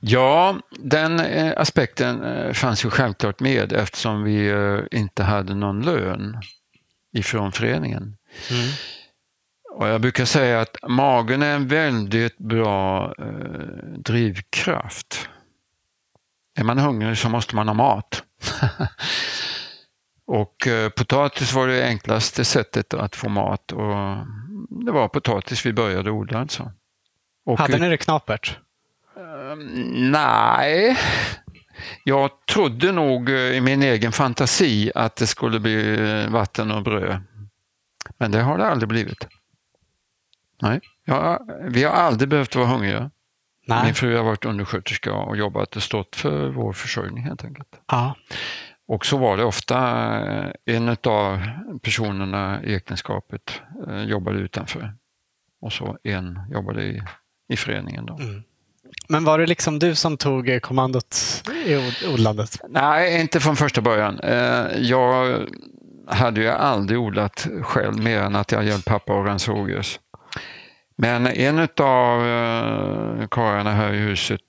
[0.01, 5.83] Ja, den eh, aspekten eh, fanns ju självklart med eftersom vi eh, inte hade någon
[5.83, 6.37] lön
[7.13, 8.17] ifrån föreningen.
[8.51, 8.71] Mm.
[9.73, 15.29] Och jag brukar säga att magen är en väldigt bra eh, drivkraft.
[16.59, 18.25] Är man hungrig så måste man ha mat.
[20.27, 24.27] och eh, potatis var det enklaste sättet att få mat och
[24.85, 26.73] det var potatis vi började odla alltså.
[27.47, 28.59] Och, Hade ni det knapert?
[29.21, 29.57] Uh,
[30.11, 30.99] nej,
[32.05, 37.23] jag trodde nog i min egen fantasi att det skulle bli vatten och bröd.
[38.19, 39.29] Men det har det aldrig blivit.
[40.63, 43.11] Nej, ja, vi har aldrig behövt vara hungriga.
[43.67, 43.85] Nej.
[43.85, 47.81] Min fru har varit undersköterska och jobbat och stått för vår försörjning helt enkelt.
[47.87, 48.15] Ja.
[48.87, 49.79] Och så var det ofta
[50.27, 51.41] eh, en av
[51.83, 54.95] personerna i äktenskapet eh, jobbade utanför
[55.61, 57.03] och så en jobbade i,
[57.49, 58.07] i föreningen.
[58.07, 58.15] Då.
[58.15, 58.43] Mm.
[59.09, 61.17] Men var det liksom du som tog kommandot
[61.67, 62.61] i odlandet?
[62.69, 64.21] Nej, inte från första början.
[64.21, 65.47] Eh, jag
[66.07, 70.01] hade ju aldrig odlat själv mer än att jag hjälpt pappa att rensa rågräs.
[70.97, 74.41] Men en av uh, karlarna här i huset,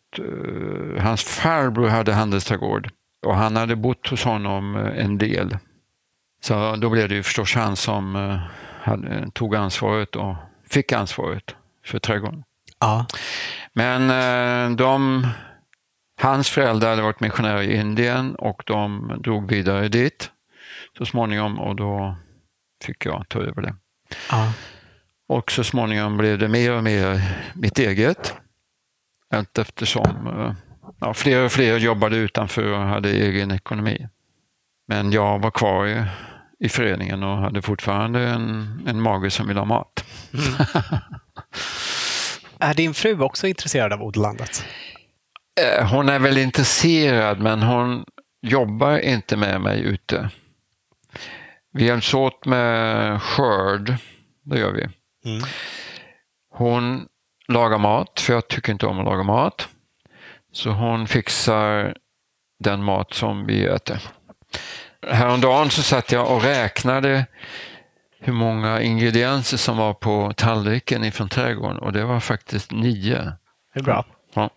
[1.00, 2.90] hans farbror hade handelsträdgård
[3.26, 5.58] och han hade bott hos honom en del.
[6.44, 8.40] Så då blev det ju förstås han som
[8.82, 10.36] hade, tog ansvaret och
[10.70, 12.44] fick ansvaret för trädgården.
[12.80, 13.06] Ja.
[13.74, 15.28] Men de,
[16.22, 20.32] hans föräldrar hade varit missionärer i Indien och de drog vidare dit
[20.98, 22.16] så småningom och då
[22.84, 23.76] fick jag ta över det.
[24.30, 24.54] Ja.
[25.28, 27.22] Och så småningom blev det mer och mer
[27.54, 28.34] mitt eget.
[29.34, 30.54] Allt eftersom eh,
[31.00, 34.08] ja, fler och fler jobbade utanför och hade egen ekonomi.
[34.88, 36.06] Men jag var kvar i,
[36.60, 40.06] i föreningen och hade fortfarande en, en mage som ville ha mat.
[40.34, 40.46] Mm.
[42.62, 44.66] är din fru också intresserad av odlandet?
[45.62, 48.06] Eh, hon är väl intresserad men hon
[48.42, 50.30] jobbar inte med mig ute.
[51.74, 53.96] Vi hjälps åt med skörd,
[54.44, 54.82] det gör vi.
[55.26, 55.44] Mm.
[56.54, 57.08] Hon
[57.48, 59.68] lagar mat, för jag tycker inte om att laga mat.
[60.52, 61.96] Så hon fixar
[62.60, 64.02] den mat som vi äter.
[65.08, 67.26] Häromdagen så satt jag och räknade
[68.24, 73.34] hur många ingredienser som var på tallriken ifrån trädgården och det var faktiskt nio.
[73.74, 74.06] Det är bra.
[74.34, 74.50] Ja.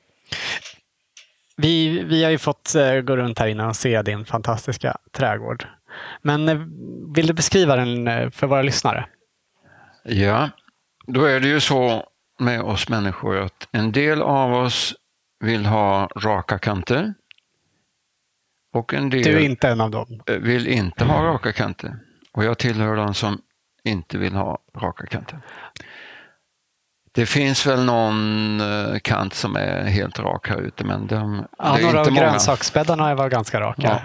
[1.57, 5.67] Vi, vi har ju fått eh, gå runt här innan och se din fantastiska trädgård.
[6.23, 6.59] Men eh,
[7.15, 9.07] vill du beskriva den eh, för våra lyssnare?
[10.05, 10.51] Ja,
[11.07, 12.05] då är det ju så
[12.39, 14.95] med oss människor att en del av oss
[15.41, 17.15] vill ha raka kanter.
[18.73, 20.23] Och en del du är inte en av dem.
[20.27, 21.99] vill inte ha raka kanter.
[22.33, 23.41] Och jag tillhör de som
[23.85, 25.41] inte vill ha raka kanter.
[27.13, 31.73] Det finns väl någon eh, kant som är helt rak här ute, men de, ja,
[31.73, 33.83] det är några inte av grönsaksbäddarna var ganska raka.
[33.83, 34.01] Ja.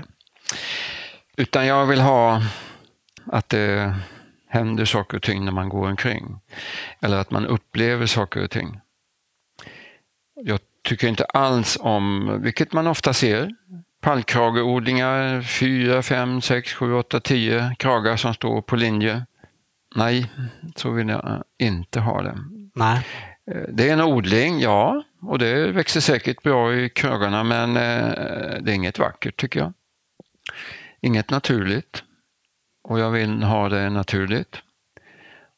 [1.37, 2.41] Utan jag vill ha
[3.25, 3.95] att det
[4.49, 6.39] händer saker och ting när man går omkring.
[7.01, 8.79] Eller att man upplever saker och ting.
[10.35, 13.49] Jag tycker inte alls om, vilket man ofta ser,
[14.01, 19.25] pallkrageodlingar, fyra, fem, sex, sju, åtta, tio kragar som står på linje.
[19.95, 20.31] Nej,
[20.75, 22.37] så vill jag inte ha det.
[22.75, 23.05] Nej.
[23.51, 28.61] Eh, det är en odling, ja, och det växer säkert bra i kragarna, men eh,
[28.61, 29.73] det är inget vackert tycker jag.
[31.01, 32.03] Inget naturligt.
[32.83, 34.57] Och jag vill ha det naturligt.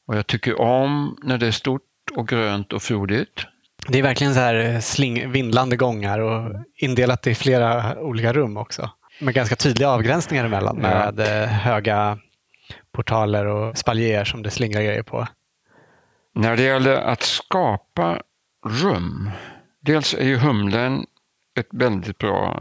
[0.08, 1.82] Och jag tycker om när det är stort
[2.15, 3.46] och grönt och frodigt.
[3.88, 8.58] Det är verkligen så här eh, sling, vindlande gångar och indelat i flera olika rum
[8.58, 8.89] också.
[9.20, 11.46] Med ganska tydliga avgränsningar emellan med ja.
[11.46, 12.20] Höga
[12.91, 15.27] portaler och spaljéer som det slingrar grejer på.
[16.36, 18.21] När det gäller att skapa
[18.65, 19.32] rum,
[19.80, 21.06] dels är ju humlen
[21.60, 22.58] ett väldigt bra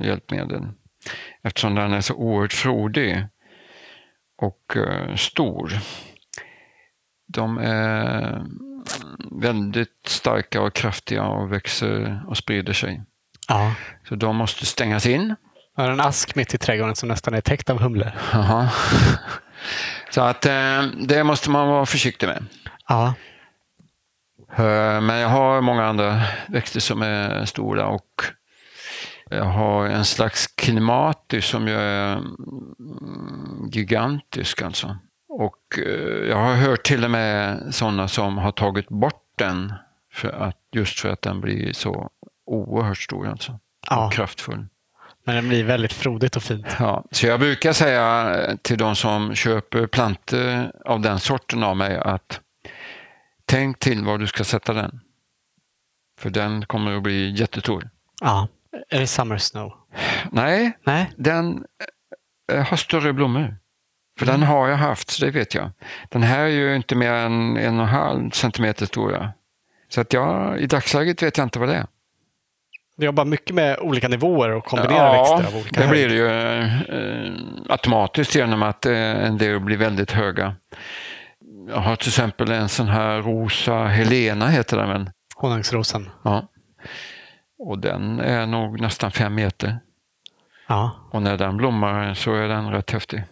[0.00, 0.68] eh, hjälpmedel
[1.42, 3.26] eftersom den är så oerhört frodig
[4.38, 4.76] och
[5.16, 5.72] stor.
[7.26, 8.44] De är
[9.30, 13.02] väldigt starka och kraftiga och växer och sprider sig.
[13.48, 13.74] Ja.
[14.08, 15.34] Så de måste stängas in.
[15.76, 18.12] Jag har en ask mitt i trädgården som nästan är täckt av humlor.
[20.10, 22.44] Så att eh, det måste man vara försiktig med.
[22.88, 23.14] Ja.
[24.56, 28.24] Eh, men jag har många andra växter som är stora och
[29.30, 34.96] Jag har en slags klimatis som jag är mm, gigantisk alltså.
[35.28, 39.72] Och eh, jag har hört till och med sådana som har tagit bort den
[40.12, 42.10] för att, just för att den blir så
[42.46, 43.58] oerhört stor alltså.
[43.90, 44.06] Ja.
[44.06, 44.66] Och kraftfull.
[45.24, 46.66] Men den blir väldigt frodigt och fint.
[46.78, 51.96] Ja, så jag brukar säga till de som köper plantor av den sorten av mig
[51.98, 52.40] att
[53.46, 55.00] tänk till var du ska sätta den.
[56.20, 57.90] För den kommer att bli jättestor.
[58.20, 58.48] Ja.
[58.88, 59.72] Är det Summer Snow?
[60.30, 61.10] Nej, Nej.
[61.16, 61.64] den
[62.52, 63.56] eh, har större blommor.
[64.18, 64.40] För Mm.
[64.40, 65.70] den har jag haft, så det vet jag.
[66.08, 69.32] Den här är ju inte mer än en och en halv centimeter stora.
[69.88, 71.86] Så att jag, i dagsläget vet jag inte vad det är.
[72.96, 76.28] Du jobbar mycket med olika nivåer och kombinerar växter av olika det blir det ju
[76.28, 76.72] eh,
[77.68, 80.56] automatiskt genom att eh, en del blir väldigt höga.
[81.68, 85.10] Jag har till exempel en sån här rosa Helena heter den väl?
[85.36, 86.10] Honungsrosen.
[86.22, 86.48] Ja.
[87.58, 89.78] Och den är nog nästan fem meter.
[90.66, 91.08] Ja.
[91.10, 93.24] Och när den blommar så är den rätt häftig.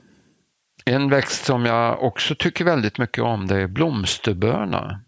[0.85, 5.01] En växt som jag också tycker väldigt mycket om det är blomsterbörna.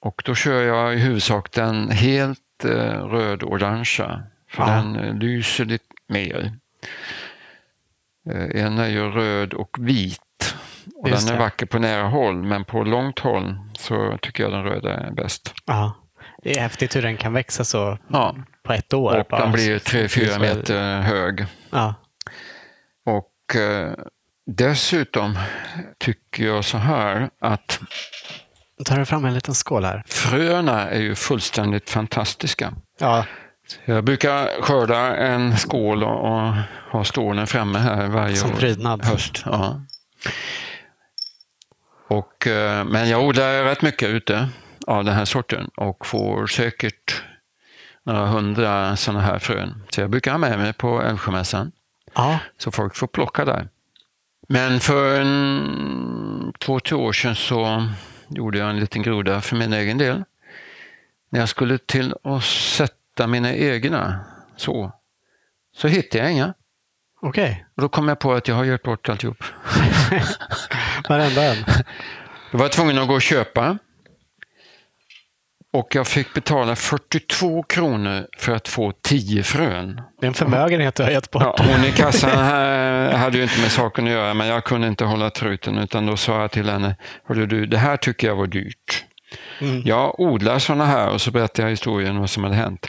[0.00, 4.22] Och då kör jag i huvudsak den helt eh, röd-orangea.
[4.50, 4.68] För Ja.
[4.68, 6.52] den eh, lyser lite mer.
[8.30, 10.54] Eh, en är ju röd och vit.
[10.94, 11.44] Och Just den är det.
[11.44, 15.54] vacker på nära håll men på långt håll så tycker jag den röda är bäst.
[15.66, 15.94] ja.
[16.42, 19.18] Det är häftigt hur den kan växa så Ja, på ett år.
[19.18, 19.40] och bara.
[19.42, 21.46] den blir Så- 3-4 meter hög.
[21.70, 21.94] Ja.
[23.06, 23.92] Och eh,
[24.46, 25.38] dessutom
[25.98, 27.80] tycker jag så här att
[28.84, 30.02] tar du fram en liten skål här.
[30.06, 32.72] fröna är ju fullständigt fantastiska.
[32.98, 33.24] Ja.
[33.84, 36.52] Jag brukar skörda en skål och,
[36.90, 39.04] ha stålen framme här varje Som prydnad.
[39.04, 39.42] höst.
[39.44, 39.80] Ja.
[42.08, 44.48] Och, eh, men jag odlar rätt mycket ute
[44.86, 47.22] av den här sorten och får säkert
[48.04, 49.82] några hundra sådana här frön.
[49.90, 51.72] Så jag brukar ha med mig på Älvsjömässan.
[52.14, 52.38] Ja.
[52.58, 53.68] Så folk får plocka där.
[54.48, 57.88] Men för en, två, tre år sedan så
[58.28, 60.24] gjorde jag en liten groda för min egen del.
[61.30, 64.20] När jag skulle till att sätta mina egna
[64.56, 64.92] så,
[65.76, 66.54] så hittade jag inga.
[67.20, 67.66] Okej.
[67.76, 69.44] Och då kom jag på att jag har gjort bort alltihop.
[71.08, 71.64] Varenda en.
[72.50, 73.78] Jag var tvungen att gå och köpa.
[75.72, 80.00] Och jag fick betala 42 kronor för att få 10 frön.
[80.20, 81.42] Det är en förmögenhet du har gett bort.
[81.42, 84.88] Ja, hon i kassan här hade ju inte med saken att göra, men jag kunde
[84.88, 88.36] inte hålla truten utan då sa jag till henne, Hörru du, det här tycker jag
[88.36, 89.04] var dyrt.
[89.60, 89.82] Mm.
[89.84, 92.88] Jag odlar sådana här och så berättade jag historien vad som hade hänt.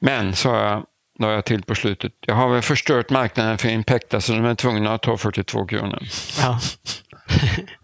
[0.00, 0.84] Men, sa jag,
[1.18, 4.54] la jag till på slutet, jag har väl förstört marknaden för Impecta så de är
[4.54, 6.02] tvungna att ta 42 kronor.
[6.40, 6.60] Ja.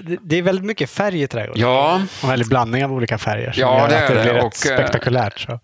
[0.00, 1.62] Det- är väldigt mycket färg i trädgården.
[1.62, 4.38] Ja, Och väldigt blandning av olika färger Ja, det är det blir det.
[4.38, 5.38] rätt Och, eh, spektakulärt.
[5.40, 5.60] Så.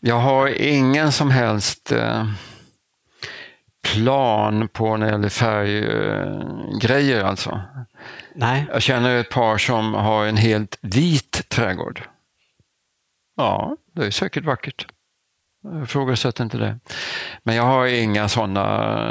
[0.00, 2.26] jag har ingen som helst eh,
[3.92, 7.60] plan på när det gäller färggrejer alltså.
[8.34, 12.02] Nej, Jag känner ett par som har en helt vit trädgård.
[13.36, 14.86] Ja, det är säkert vackert.
[15.84, 16.78] Ifrågasätter inte det.
[17.42, 18.60] Men jag har inga sådana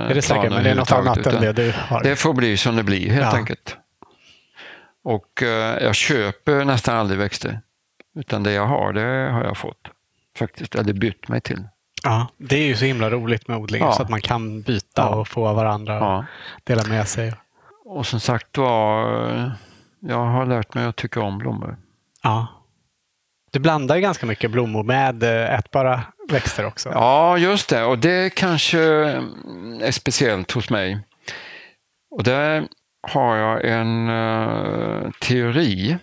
[0.10, 2.04] är det säkert, men det är något annat än det du har.
[2.04, 3.38] Det får bli som det blir helt Ja.
[3.38, 3.78] enkelt.
[5.04, 7.62] Och eh, jag köper nästan aldrig växter.
[8.15, 9.88] Utan det jag har, det har jag fått.
[10.38, 11.63] Faktiskt, eller bytt mig till.
[12.04, 13.91] Ja, det är ju så himla roligt med odling Ja.
[13.91, 15.10] så att man kan byta Ja.
[15.15, 16.26] och få varandra och Ja.
[16.63, 17.34] dela med sig.
[17.86, 19.52] Och som sagt var,
[20.00, 21.78] jag har lärt mig att tycka om blommor.
[22.24, 22.48] Ja.
[23.56, 26.89] Du blandar ju ganska mycket blommor med eh, ätbara växter också.
[26.89, 27.84] Ja, just det.
[27.84, 28.80] Och det kanske
[29.82, 31.00] är speciellt hos mig.
[32.12, 32.68] Och där
[33.12, 35.98] har jag en eh, teori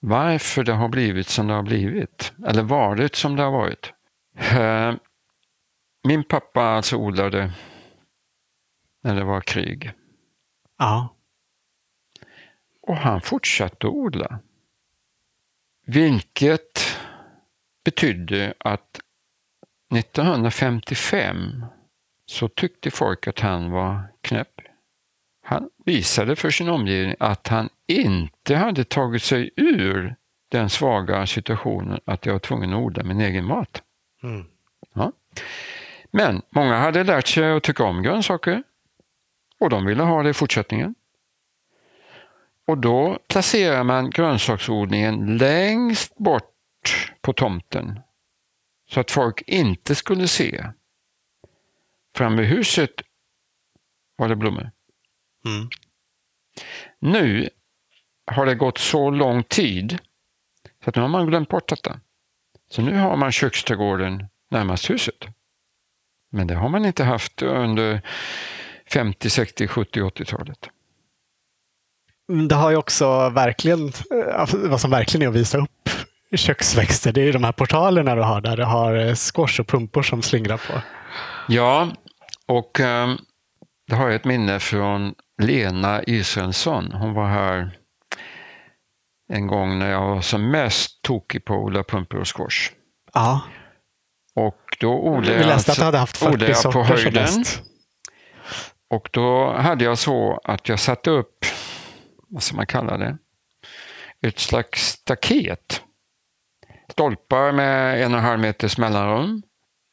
[0.00, 2.32] varför det har blivit som det har blivit.
[2.46, 3.92] Eller varit som det har varit.
[4.38, 4.94] Eh,
[6.08, 7.52] min pappa alltså odlade
[9.02, 9.92] när det var krig.
[10.78, 11.14] Ja.
[12.82, 14.40] Och han fortsatte att odla.
[15.90, 16.98] Vilket
[17.84, 19.00] betydde att
[19.94, 21.64] 1955
[22.26, 24.60] så tyckte folk att han var knäpp.
[25.42, 30.14] Han visade för sin omgivning att han inte hade tagit sig ur
[30.48, 33.82] den svaga situationen att jag var tvungen att odla min egen mat.
[34.22, 34.44] Mm.
[36.10, 38.62] Men många hade lärt sig att tycka om grönsaker
[39.60, 40.94] och de ville ha det i fortsättningen.
[42.68, 48.00] Och då placerar man grönsaksodlingen längst bort på tomten
[48.90, 50.66] så att folk inte skulle se.
[52.16, 52.90] Framme vid huset
[54.16, 54.70] var det blommor.
[55.44, 55.68] Mm.
[56.98, 57.48] Nu
[58.26, 59.98] har det gått så lång tid
[60.84, 62.00] så att nu har man glömt bort detta.
[62.70, 65.26] Så nu har man köksträdgården närmast huset.
[66.30, 68.02] Men det har man inte haft under
[68.92, 70.70] 50, 60, 70, 80-talet.
[72.48, 75.90] Det har ju också verkligen, eh, vad som verkligen är att visa upp
[76.36, 79.66] köksväxter, det är ju de här portalerna du har där du har eh, squash och
[79.66, 80.82] pumpor som slingrar på.
[81.48, 81.88] Ja,
[82.46, 83.08] och eh,
[83.88, 86.92] det har jag ett minne från Lena Israelsson.
[86.92, 87.78] Hon var här
[89.32, 92.70] en gång när jag var som mest tokig på att odla pumpor och squash.
[93.14, 93.40] Ja.
[94.34, 97.44] Och då odlade jag, läste att du hade haft 40 odlade jag på höjden.
[98.90, 101.44] Och då hade jag så att jag satte upp,
[102.28, 103.18] vad ska man kalla det,
[104.20, 105.82] ett slags staket.
[106.88, 109.42] Stolpar med en och en halv meters mellanrum,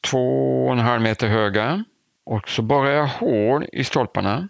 [0.03, 1.83] två och en halv meter höga.
[2.23, 4.47] Och så borrade jag hål i stolparna.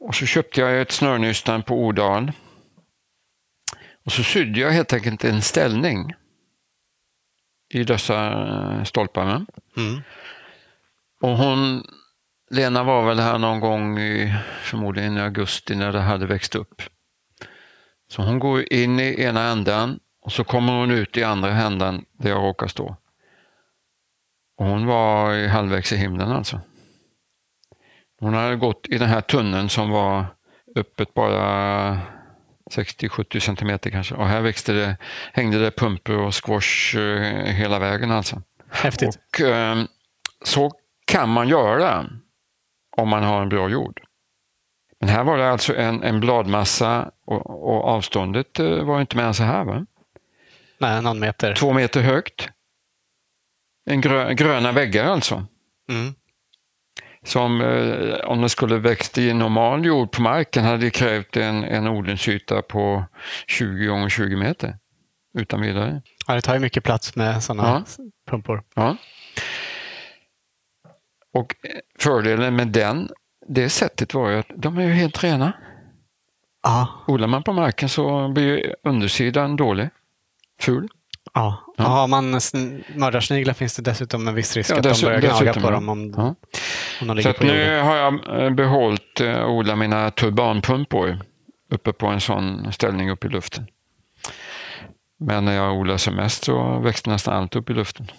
[0.00, 2.32] Och så köpte jag ett snörnystan på Odal.
[4.04, 6.14] Och så sydde jag helt enkelt en ställning
[7.68, 9.46] i dessa eh, stolpar.
[9.76, 10.02] Mm.
[11.20, 11.86] Och hon,
[12.50, 16.82] Lena var väl här någon gång i, förmodligen i augusti när det hade växt upp.
[18.08, 22.04] Så hon går in i ena änden och så kommer hon ut i andra änden
[22.12, 22.96] där jag råkar stå.
[24.58, 26.60] Och hon var i halvvägs i himlen alltså.
[28.20, 30.26] Hon hade gått i den här tunneln som var
[30.76, 32.00] öppet bara
[32.70, 34.14] 60-70 centimeter kanske.
[34.14, 34.96] Och här växte det,
[35.32, 38.42] hängde det pumpor och squash eh, hela vägen alltså.
[38.70, 39.18] Häftigt.
[39.32, 39.84] Och eh,
[40.44, 40.72] så
[41.06, 42.06] kan man göra
[42.96, 44.00] om man har en bra jord.
[45.00, 49.24] Men här var det alltså en, en bladmassa och, och avståndet eh, var inte mer
[49.24, 49.64] än så här.
[49.64, 49.86] Va?
[50.78, 51.54] Nej, någon meter.
[51.54, 52.48] Två meter högt.
[53.90, 55.46] En grö, gröna väggar alltså.
[55.88, 56.14] Mm.
[57.24, 61.64] Som eh, om det skulle växt i normal jord på marken hade det krävt en,
[61.64, 63.04] en odlingsyta på
[63.46, 64.78] 20 gånger 20 meter.
[65.38, 66.02] Utan vidare.
[66.26, 67.84] Ja, det tar ju mycket plats med sådana
[68.30, 68.62] pumpor.
[68.74, 68.96] Ja.
[71.36, 71.54] Och
[71.98, 73.08] fördelen med den,
[73.48, 75.52] det sättet var ju att de är ju helt rena.
[76.62, 79.88] Ja, Odlar man på marken så blir ju undersidan dålig,
[80.60, 80.88] ful.
[81.34, 81.62] ja.
[81.78, 81.84] Ja.
[81.84, 85.20] Och har man sn- mördarsniglar finns det dessutom en viss risk Ja, att de börjar
[85.20, 85.70] gnaga på ja.
[85.70, 86.22] dem om, Ja.
[86.22, 86.34] om
[87.00, 87.58] de Så ligger att på jorden.
[87.60, 91.18] nu har jag eh, behållit eh, odla mina turbanpumpor
[91.70, 93.66] uppe på en sån ställning uppe i luften.
[95.18, 98.06] Men när jag odlade som mest så växte nästan allt upp i luften.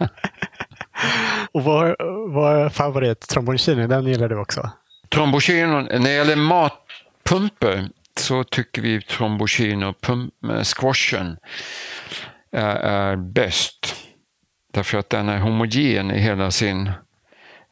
[1.54, 1.96] Och vår,
[2.32, 4.70] vår favorit, tromboncini, den gillar du också?
[5.08, 11.36] Trombocino, när det gäller matpumpor så tycker vi trombocino, pump, eh, squashen,
[12.52, 13.94] är, är bäst.
[14.72, 16.90] Därför att den är homogen i hela sin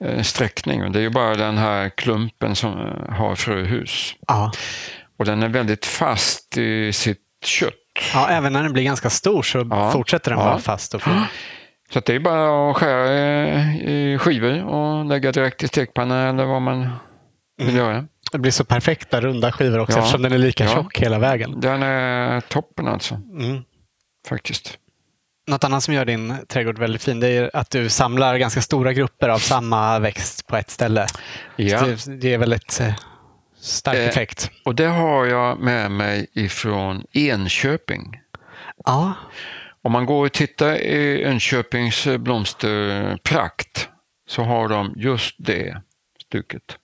[0.05, 0.93] eh, sträckning.
[0.93, 4.15] Det är ju bara den här klumpen som eh, har fröhus.
[4.27, 4.53] Ja.
[5.19, 7.75] Och den är väldigt fast i sitt kött.
[8.15, 9.91] ja, även när den blir ganska stor så Ja.
[9.91, 10.45] fortsätter den Ja.
[10.47, 11.03] vara fast och.
[11.91, 13.13] Så att det är bara att skära
[13.73, 16.89] i skivor och lägga direkt i stekpanna eller vad man
[17.63, 18.07] vill göra.
[18.33, 19.99] Det blir så perfekta runda skivor också Ja.
[19.99, 20.71] eftersom den är lika Ja.
[20.71, 21.61] tjock hela vägen.
[21.61, 23.63] Den är toppen alltså, Mm.
[24.29, 24.79] faktiskt.
[25.49, 28.93] Något annat som gör din trädgård väldigt fin det är att du samlar ganska stora
[28.93, 31.07] grupper av samma växt på ett ställe.
[31.57, 31.81] Ja.
[31.81, 32.95] Det, det är väldigt eh,
[33.61, 34.51] stark Eh, effekt.
[34.65, 38.21] Och det har jag med mig ifrån Enköping.
[38.85, 39.13] Ja,
[39.89, 43.89] Om man går och tittar i Enköpings blomsterprakt
[44.29, 45.83] så har de just det
[46.23, 46.79] stuket.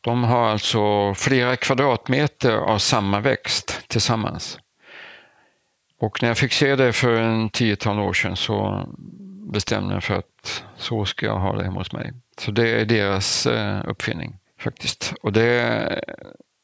[0.00, 4.58] De har alltså flera kvadratmeter av samma växt tillsammans.
[6.00, 8.88] Och när jag fick se det för en tiotal år sedan så
[9.52, 12.12] bestämde jag för att så ska jag ha det hemma hos mig.
[12.38, 15.14] Så det är deras eh, uppfinning faktiskt.
[15.22, 16.04] Och det,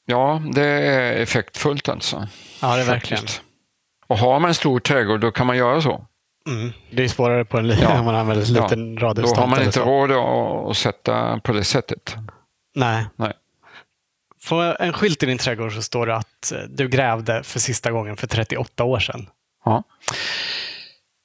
[0.07, 2.29] ja, det är effektfullt alltså.
[2.63, 3.43] ja det är faktiskt.
[4.11, 6.07] Och har man en stor trädgård då kan man göra så.
[6.49, 6.73] Mm.
[6.91, 8.03] Det är svårare på en liten Ja.
[8.03, 8.63] man använder en Ja.
[8.63, 12.17] liten Då har man inte råd att, att sätta på det sättet.
[12.75, 13.07] Nej.
[13.17, 13.33] Nej.
[14.49, 17.91] På en skylt i din trädgård så står det att eh, du grävde för sista
[17.91, 19.27] gången för 38 år sedan.
[19.65, 19.83] Ja.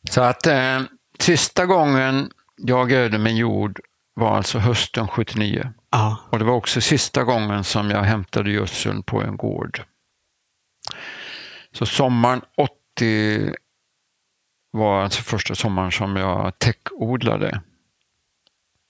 [0.10, 0.82] Så att eh,
[1.20, 3.80] sista gången jag grävde min jord
[4.14, 5.74] var alltså hösten 79.
[5.92, 6.18] Ja.
[6.30, 9.84] Och det var också sista gången som jag hämtade gödseln på en gård.
[11.76, 13.54] Så sommaren 80
[14.72, 17.62] var alltså första sommaren som jag täckodlade.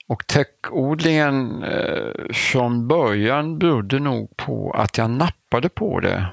[0.08, 6.26] Och täckodlingen eh, från början berodde nog på att jag nappade på det.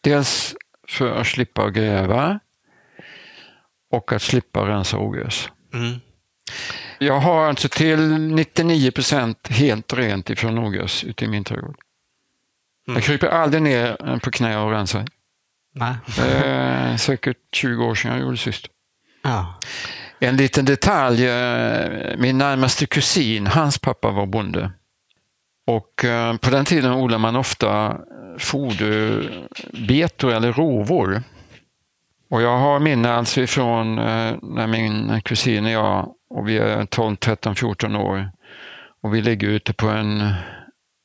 [0.00, 0.54] Dels
[0.88, 2.40] för att slippa gräva
[3.90, 5.48] och att slippa rensa ogräs.
[5.74, 6.00] Mm.
[6.98, 11.76] Jag har alltså till 99 procent helt rent ifrån ogräs ute i min trädgård.
[12.88, 12.96] Mm.
[12.96, 15.04] Jag kryper aldrig ner på knä och rensar.
[15.72, 15.94] Nej.
[16.18, 18.66] Eh, säkert 20 år sedan jag gjorde sist.
[19.22, 19.54] Ja.
[20.20, 21.26] En liten detalj.
[21.28, 24.72] eh, Min närmaste kusin, hans pappa var bonde.
[25.66, 27.96] Och eh, på den tiden odlade man ofta
[28.38, 31.22] foderbetor eller rovor.
[32.30, 33.94] Och jag har minne alltså ifrån
[34.42, 38.30] när min kusin och jag, och vi är 12, 13, 14 år,
[39.02, 40.32] och vi ligger ute på en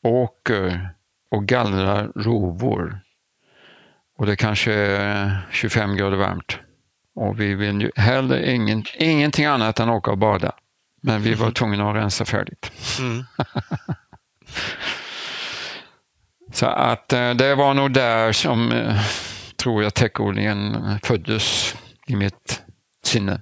[0.04, 0.90] åker
[1.32, 3.00] och gallrar rovor.
[4.18, 6.58] Och det kanske är 25 grader varmt.
[7.16, 10.52] Och vi vill ju heller ingen, ingenting annat än åka och bada.
[11.02, 12.72] Men vi var tvungna att rensa färdigt.
[13.00, 13.24] Mm.
[16.54, 19.02] Så att eh, det var nog där som, eh,
[19.56, 21.76] tror jag, täckodlingen föddes
[22.08, 22.62] i mitt
[23.04, 23.42] sinne.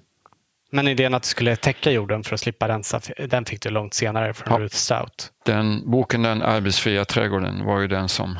[0.72, 3.94] Men idén att du skulle täcka jorden för att slippa rensa, den fick du långt
[3.94, 4.60] senare från Ja.
[4.66, 5.32] Ruth Stout.
[5.46, 8.38] Den boken, Den arbetsfria trädgården, var ju den som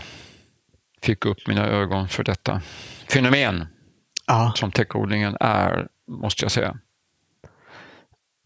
[1.06, 2.62] fick upp mina ögon för detta
[3.10, 3.68] fenomen
[4.28, 4.54] Ja.
[4.56, 6.78] som täckodlingen är, måste jag säga.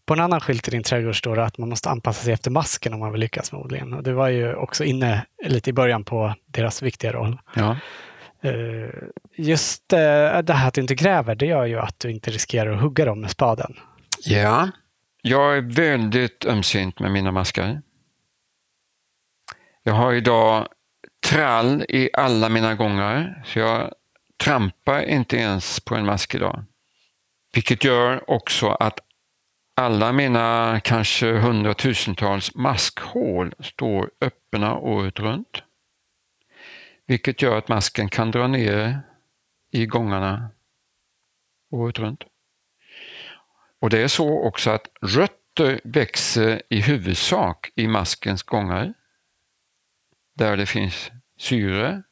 [0.06, 2.50] På en annan skylt i din trädgård står det att man måste anpassa sig efter
[2.50, 3.92] masken om man vill lyckas med odlingen.
[3.94, 7.38] Och du var ju också inne lite i början på deras viktiga roll.
[7.54, 7.76] Ja.
[8.42, 8.90] Eh,
[9.36, 9.98] Just eh,
[10.42, 13.04] det här att du inte gräver, det gör ju att du inte riskerar att hugga
[13.04, 13.76] dem med spaden.
[14.24, 14.68] Ja,
[15.22, 17.82] jag är väldigt ömsint med mina maskar.
[19.82, 20.68] Jag har idag
[21.20, 23.92] trall i alla mina gångar, så jag
[24.36, 26.64] trampar inte ens på en mask idag.
[27.54, 29.00] Vilket gör också att
[29.76, 35.62] alla mina kanske hundratusentals maskhål står öppna året runt.
[37.06, 39.00] Vilket gör att masken kan dra ner
[39.70, 40.50] i gångarna
[41.70, 42.24] året runt.
[43.80, 48.94] Och det är så också att rötter växer i huvudsak i maskens gångar
[50.40, 52.02] där det finns syre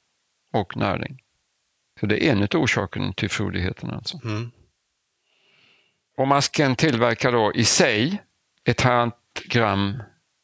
[0.53, 1.23] och näring.
[2.01, 4.21] Så det är en av orsakerna till froδιgheten alltså.
[4.25, 4.51] Mm.
[6.17, 8.23] Och masken tillverkar då i sig
[8.65, 9.15] ett halvt
[9.45, 10.03] gram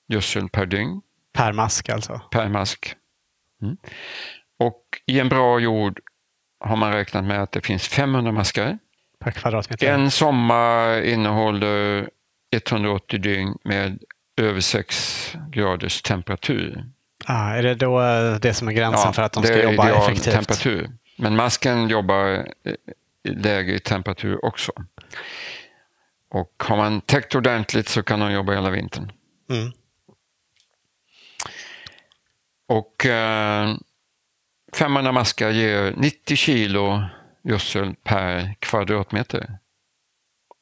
[0.09, 1.01] gödsel per dygn
[1.33, 2.21] Per mask alltså.
[2.31, 2.97] per mask.
[3.63, 3.77] Mm.
[4.59, 6.01] Och i en bra jord
[6.61, 8.79] har man räknat med att det finns 500 maskar.
[9.19, 9.93] Per kvadratmeter.
[9.93, 12.11] En sommar innehåller
[12.53, 14.03] 180 dygn med
[14.37, 16.94] över 6 graders temperatur.
[17.27, 20.35] Ah, är det då eh, det som är gränsen för att de ska jobba effektivt?
[20.35, 20.91] temperatur.
[21.17, 22.49] Men masken jobbar
[23.25, 24.73] i lägre temperatur också.
[26.31, 29.13] Och har man täckt ordentligt så kan de jobba hela vintern.
[29.51, 29.73] Mm.
[32.67, 33.75] Och eh,
[34.73, 37.03] 500 maskar ger 90 kilo
[37.43, 39.59] gödsel per kvadratmeter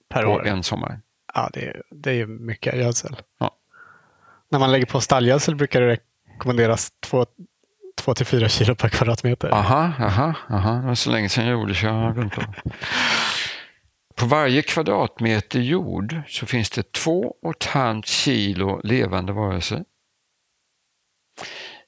[0.09, 0.47] Per på år.
[0.47, 1.01] en sommar.
[1.35, 3.17] Ja, det är, det är mycket gödsel.
[3.39, 3.57] Ja.
[4.49, 5.99] När man lägger på stallgödsel brukar det
[6.33, 6.93] rekommenderas
[8.01, 9.49] 2-4 kilo per kvadratmeter.
[9.55, 10.73] Aha, aha, aha.
[10.73, 12.35] Det var så länge sedan jag gjorde så jag har glömt.
[14.15, 19.85] På varje kvadratmeter jord så finns det två och ett halvt kilo levande varelser.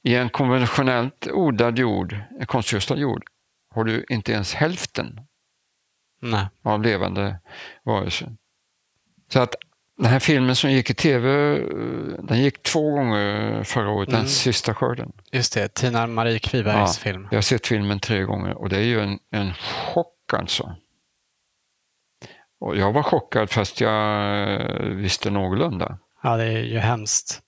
[0.03, 3.25] I en konventionellt odlad jord, en konstgödslad jord,
[3.75, 5.21] har du inte ens hälften
[6.23, 6.47] Nej.
[6.63, 7.41] av levande
[7.85, 8.37] varelser.
[9.29, 9.55] Så att
[9.97, 11.63] den här filmen som gick i tv, eh,
[12.23, 14.21] den gick två gånger förra året, Mm.
[14.21, 15.13] den sista skörden.
[15.33, 17.29] Just det, Tina Marie Kvibergs film.
[17.31, 20.77] Jag har sett filmen tre gånger och det är ju en, en chock alltså.
[22.61, 25.99] Och jag var chockad fast jag eh, visste någorlunda.
[26.23, 27.41] Ja, det är ju hemskt.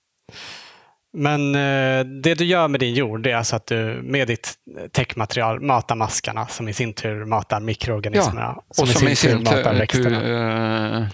[1.12, 4.54] Men eh, det du gör med din jord det är alltså att du med ditt
[4.92, 9.38] täckmaterial matar maskarna som i sin tur matar mikroorganismerna som, och i som sin tur
[9.44, 10.98] matar tur växterna.
[10.98, 11.06] eh,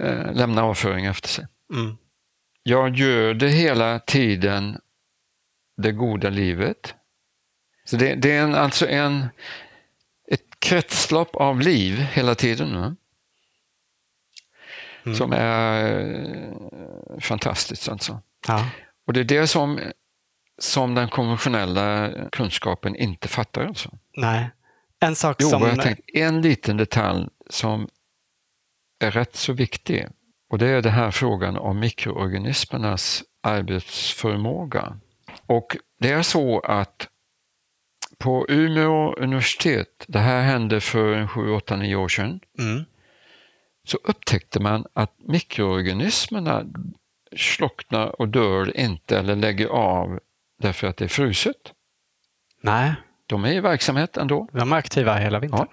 [0.00, 1.46] eh, lämnar avföring efter sig.
[1.74, 1.96] Mm.
[2.62, 4.80] Jag göder hela tiden
[5.76, 6.94] det goda livet.
[7.84, 9.28] Så det, det är en, alltså en,
[10.30, 12.80] ett kretslopp av liv hela tiden.
[12.80, 12.96] Va?
[15.04, 15.16] Mm.
[15.16, 18.22] Som är eh, fantastiskt alltså.
[18.46, 18.66] Ja.
[19.06, 19.80] Och det är det som,
[20.58, 23.66] som den konventionella kunskapen inte fattar.
[23.66, 23.90] Alltså.
[24.16, 24.50] Nej.
[25.00, 25.60] En sak Jo, som...
[25.60, 27.88] vad jag tänkt, en liten detalj som
[28.98, 30.06] är rätt så viktig
[30.50, 35.00] och det är den här frågan om mikroorganismernas arbetsförmåga.
[35.46, 37.08] Och det är så att
[38.18, 42.84] på Umeå universitet, det här hände för en 7, 8, 9 år sedan, Mm.
[43.84, 46.64] så upptäckte man att mikroorganismerna
[47.36, 50.20] slocknar och dör inte eller lägger av
[50.62, 51.72] därför att det är fruset.
[52.62, 52.92] Nej,
[53.26, 54.48] De är i verksamhet ändå.
[54.52, 55.68] de är aktiva hela vintern.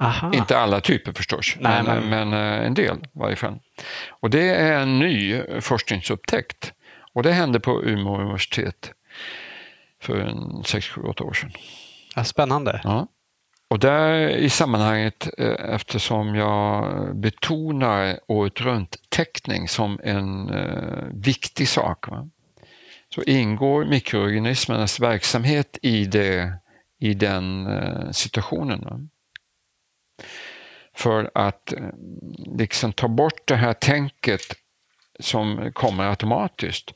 [0.00, 0.32] Aha.
[0.34, 3.58] Inte alla typer förstås, Nej, men, men eh, en del i varje fall.
[4.08, 6.72] Och det är en ny forskningsupptäckt
[7.12, 8.92] och det hände på Umeå universitet
[10.02, 11.50] för en 6, 7, 8 år sedan.
[12.16, 12.80] Ja, spännande.
[12.84, 13.06] Ja.
[13.68, 22.08] Och där i sammanhanget, eh, eftersom jag betonar året runt-täckning som en uh, viktig sak,
[22.08, 22.28] va?
[23.14, 26.52] så ingår mikroorganismernas verksamhet i, det,
[27.00, 28.80] i den uh, situationen.
[28.80, 29.00] Va?
[30.94, 31.88] För att uh,
[32.58, 34.40] liksom ta bort det här tänket
[35.20, 36.92] som kommer automatiskt.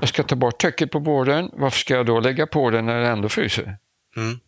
[0.00, 3.00] Jag ska ta bort täcket på båren, varför ska jag då lägga på den när
[3.00, 3.76] det ändå fryser?
[4.16, 4.40] Mm.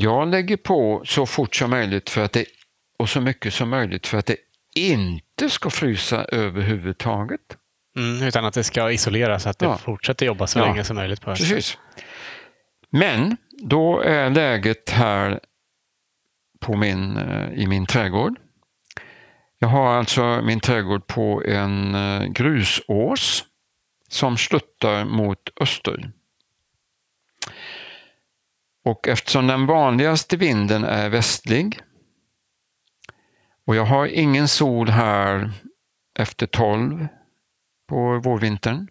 [0.00, 2.44] Jag lägger på så fort som möjligt för att det,
[2.96, 4.36] och så mycket som möjligt för att det
[4.74, 7.40] inte ska frysa överhuvudtaget.
[7.96, 9.78] Mm, utan att det ska isoleras så att det ja.
[9.78, 10.64] fortsätter jobba så ja.
[10.64, 11.20] länge som möjligt.
[11.20, 11.78] På Precis.
[12.90, 15.40] Men då är läget här
[16.60, 18.34] på min, eh, i min trädgård.
[19.58, 23.44] Jag har alltså min trädgård på en eh, grusås
[24.08, 26.12] som sluttar mot öster.
[28.84, 31.80] Och eftersom den vanligaste vinden är västlig
[33.66, 35.50] och jag har ingen sol här
[36.18, 37.08] efter 12
[37.88, 38.88] på vårvintern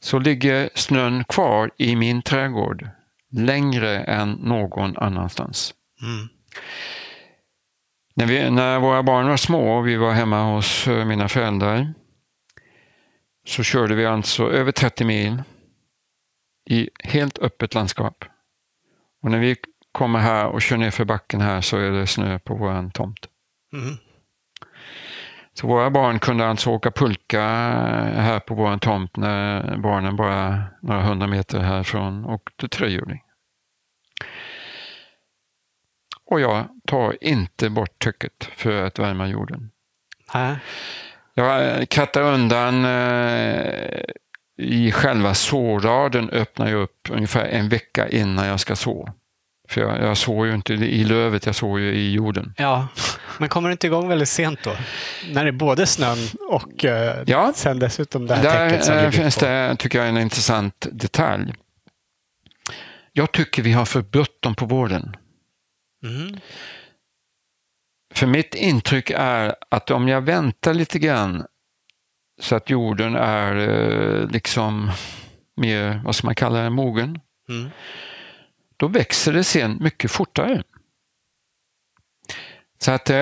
[0.00, 2.88] så ligger snön kvar i min trädgård
[3.32, 5.74] längre än någon annanstans.
[6.02, 6.28] Mm.
[8.14, 11.94] När, vi, när våra barn var små och vi var hemma hos eh, mina föräldrar
[13.46, 15.42] så körde vi alltså över 30 mil
[16.70, 18.24] i helt öppet landskap.
[19.22, 19.56] Och när vi
[19.92, 23.28] kommer här och kör ner för backen här så är det snö på vår tomt.
[23.72, 23.96] Mm.
[25.60, 27.42] Så våra barn kunde alltså åka pulka
[28.16, 33.22] här på vår tomt när barnen bara några hundra meter härifrån åkte trehjuling.
[36.24, 39.70] Och jag tar inte bort täcket för att värma jorden.
[40.34, 40.52] Äh.
[41.34, 44.00] Jag kattar undan eh,
[44.56, 49.08] i själva såraden öppnar jag upp ungefär en vecka innan jag ska så.
[49.68, 52.54] För jag, jag sår ju inte i lövet, jag sår ju i jorden.
[52.56, 52.88] Ja,
[53.38, 54.76] men kommer du inte igång väldigt sent då?
[55.32, 58.94] När det är både snön och eh, ja, sen dessutom det här där täcket som
[58.94, 61.54] Där finns det, tycker jag, en intressant detalj.
[63.12, 65.16] Jag tycker vi har för bråttom på vården.
[66.04, 66.36] Mm.
[68.14, 71.46] För mitt intryck är att om jag väntar lite grann
[72.40, 74.90] så att jorden är eh, liksom
[75.56, 77.20] mer, vad ska man kalla det, mogen.
[77.48, 77.70] Mm.
[78.76, 80.62] Då växer det sen mycket fortare.
[82.78, 83.16] Så att eh,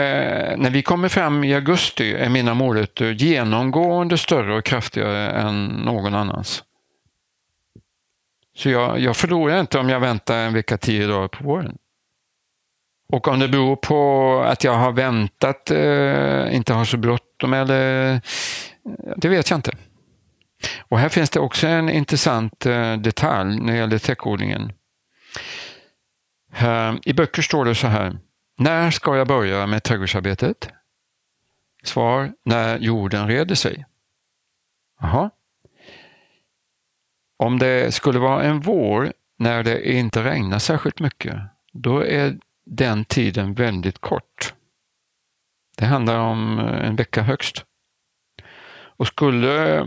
[0.56, 5.66] när vi kommer fram i augusti är mina morötter eh, genomgående större och kraftigare än
[5.66, 6.64] någon annans.
[8.56, 11.78] Så jag, jag förlorar inte om jag väntar en vecka, tio dagar på våren.
[13.08, 18.14] Och om det beror på att jag har väntat, eh, inte har så bråttom eller
[18.14, 18.20] eh,
[19.16, 19.72] det vet jag inte.
[20.88, 24.72] Och här finns det också en intressant eh, detalj när det gäller täckodlingen.
[26.56, 28.18] Eh, I böcker står det så här.
[28.58, 30.70] När ska jag börja med trädgårdsarbetet?
[31.84, 32.32] Svar.
[32.44, 33.84] När jorden reder sig.
[35.00, 35.30] Jaha.
[37.36, 41.36] Om det skulle vara en vår när det inte regnar särskilt mycket,
[41.72, 44.54] då är den tiden väldigt kort.
[45.76, 47.64] Det handlar om eh, en vecka högst.
[48.96, 49.86] Och skulle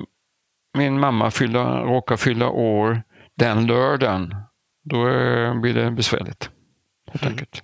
[0.73, 3.03] min mamma fylla, råka fylla år
[3.35, 4.35] den lördagen,
[4.87, 6.49] då eh, blir det besvärligt.
[7.07, 7.33] Helt mm.
[7.33, 7.63] enkelt.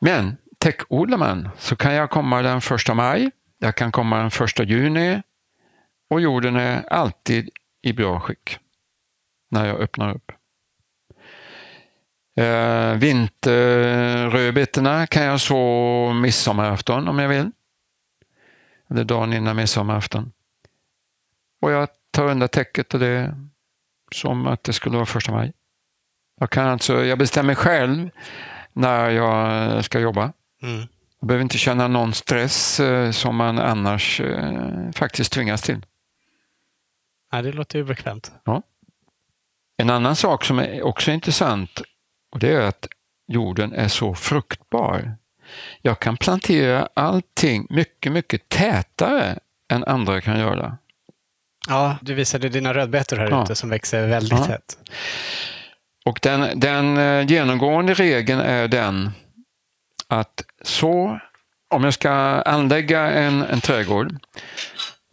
[0.00, 4.64] Men täckodlar man så kan jag komma den första maj, jag kan komma den första
[4.64, 5.22] juni
[6.10, 7.50] och jorden är alltid
[7.82, 8.58] i bra skick
[9.50, 10.32] när jag öppnar upp.
[12.36, 17.50] Eh, vinterrödbetorna kan jag så midsommarafton om jag vill
[18.90, 20.32] eller dagen innan midsommarafton.
[21.60, 23.34] Och jag tar undan täcket och det
[24.14, 25.52] som att det skulle vara första maj.
[26.40, 28.10] Jag, kan alltså, jag bestämmer själv
[28.72, 30.32] när jag ska jobba.
[30.62, 30.86] Mm.
[31.20, 35.86] Jag behöver inte känna någon stress eh, som man annars eh, faktiskt tvingas till.
[37.32, 38.32] Ja, det låter ju bekvämt.
[38.44, 38.62] Ja.
[39.76, 41.82] En annan sak som är också intressant
[42.32, 42.88] och det är att
[43.26, 45.16] jorden är så fruktbar.
[45.82, 49.38] Jag kan plantera allting mycket, mycket tätare
[49.68, 50.78] än andra kan göra.
[51.68, 53.42] Ja, du visade dina rödbetor här ja.
[53.44, 54.44] ute som växer väldigt ja.
[54.44, 54.78] tätt.
[56.04, 59.10] Och den, den eh, genomgående regeln är den
[60.08, 61.20] att så,
[61.70, 62.10] om jag ska
[62.42, 64.14] anlägga en, en trädgård,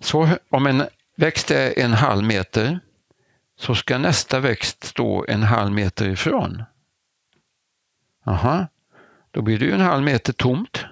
[0.02, 0.84] så om en
[1.18, 2.80] växt är en halv meter
[3.60, 6.64] så ska nästa växt stå en halv meter ifrån.
[8.26, 8.68] Aha,
[9.32, 10.86] då blir det ju en halv meter tomt.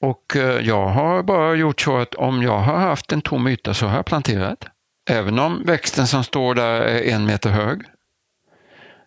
[0.00, 3.74] Och eh, jag har bara gjort så att om jag har haft en tom yta
[3.74, 4.64] så har jag planterat.
[5.10, 7.82] Även om växten som står där är en meter hög.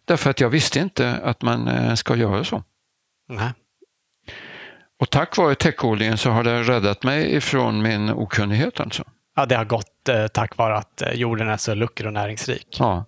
[0.06, 2.64] Därför att jag visste inte att man eh, ska göra så.
[3.30, 3.52] Nej.
[5.00, 9.04] Och tack vare täckodlingen så har det räddat mig ifrån min okunnighet alltså.
[9.36, 12.78] Ja, det har gått eh, tack vare att eh, jorden är så lucker och näringsrik.
[12.80, 13.06] Ja.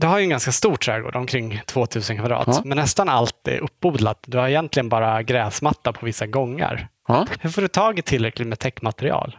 [0.00, 2.62] Du har ju en ganska stor trädgård, omkring 2000 kvadrat, Ja.
[2.64, 4.24] men nästan allt är uppodlat.
[4.26, 6.88] Du har egentligen bara gräsmatta på vissa gångar.
[7.08, 7.26] Ja.
[7.40, 9.36] Hur får du tag i tillräckligt med täckmaterial?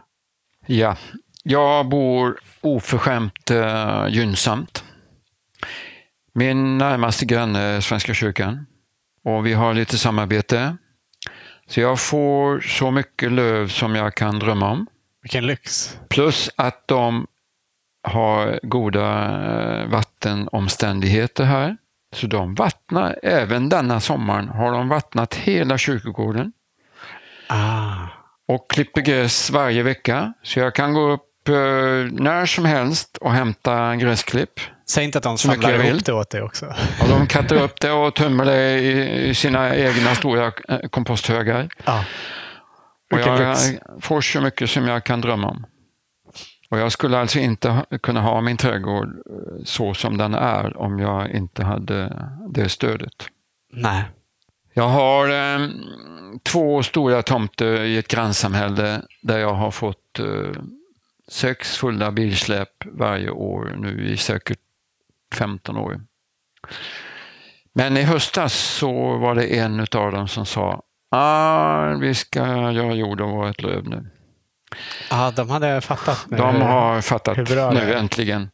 [0.66, 0.96] ja.
[1.44, 4.84] Jag bor oförskämt eh, gynnsamt.
[6.34, 8.66] Min närmaste granne är Svenska kyrkan
[9.24, 10.76] och vi har lite samarbete.
[11.66, 14.86] Så jag får så mycket löv som jag kan drömma om.
[15.22, 15.96] Vilken lyx!
[16.08, 17.26] Plus att de
[18.02, 19.08] har goda
[19.80, 21.76] eh, vattenomständigheter här.
[22.14, 26.52] Så de vattnar, även denna sommaren har de vattnat hela kyrkogården
[27.48, 27.92] Ah.
[28.48, 30.32] och klipper gräs varje vecka.
[30.42, 31.54] Så jag kan gå upp eh,
[32.12, 34.60] när som helst och hämta gräsklipp.
[34.88, 36.66] Säg inte att de samlar ihop det åt dig också.
[37.02, 41.68] Och de kattar upp det och tömmer det i, sina egna stora eh, komposthögar.
[41.84, 42.04] Ja.
[43.12, 43.56] Och jag
[44.00, 45.66] får så mycket som jag kan drömma om.
[46.72, 50.98] Och jag skulle alltså inte kunna ha min trädgård eh, så som den är om
[50.98, 53.28] jag inte hade det stödet.
[53.72, 54.04] Nej.
[54.74, 55.68] Jag har eh,
[56.42, 60.62] två stora tomter i ett grannsamhälle där jag har fått eh,
[61.28, 64.60] sex fulla bilsläp varje år nu i säkert
[65.34, 66.00] 15 år.
[67.72, 72.40] Men i höstas så var det en av dem som sa ah, vi ska
[72.72, 74.10] göra jorden vårt löv nu.
[75.10, 76.36] Ja, de hade fattat nu.
[76.36, 77.36] De har fattat
[77.72, 78.50] nu äntligen.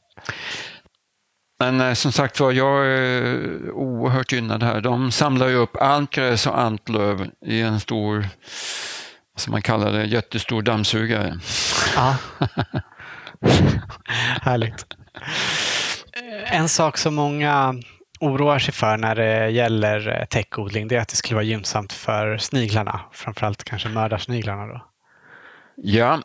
[1.61, 4.81] Men eh, som sagt var, jag är oerhört gynnad här.
[4.81, 8.29] De samlar ju upp allt gräs och allt löv i en stor,
[9.37, 11.39] som man kallar det, jättestor dammsugare.
[11.97, 12.17] Ja.
[14.43, 14.87] Härligt.
[16.45, 17.75] En sak som många
[18.21, 21.93] oroar sig för när det gäller eh, täckodling det är att det skulle vara gynnsamt
[21.93, 23.01] för sniglarna.
[23.13, 24.67] Framförallt kanske mördarsniglarna.
[24.67, 24.85] Då.
[25.83, 26.23] Ja,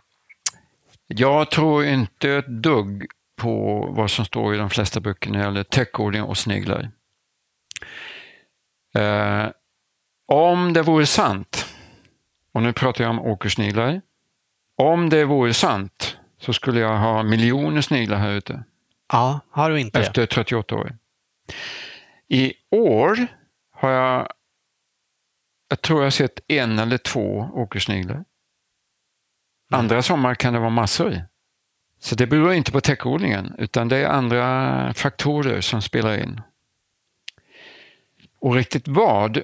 [1.08, 5.46] jag tror inte ett dugg på vad som står i de flesta böcker när det
[5.46, 6.92] gäller täckodling och sniglar.
[8.96, 9.52] Eh,
[10.28, 11.66] om det vore sant,
[12.54, 14.02] och nu pratar jag om åkersniglar.
[14.78, 18.64] Om det vore sant så skulle jag ha miljoner sniglar här ute
[19.12, 20.98] Ja, har du inte efter 38 år.
[22.28, 23.28] I år
[23.72, 24.28] har jag,
[25.70, 28.26] jag tror jag sett en eller två åkersniglar.
[29.74, 29.80] Mm.
[29.80, 31.26] Andra sommar kan det vara massor.
[32.00, 36.42] Så det beror inte på täckodlingen utan det är andra faktorer som spelar in.
[38.40, 39.42] Och riktigt vad,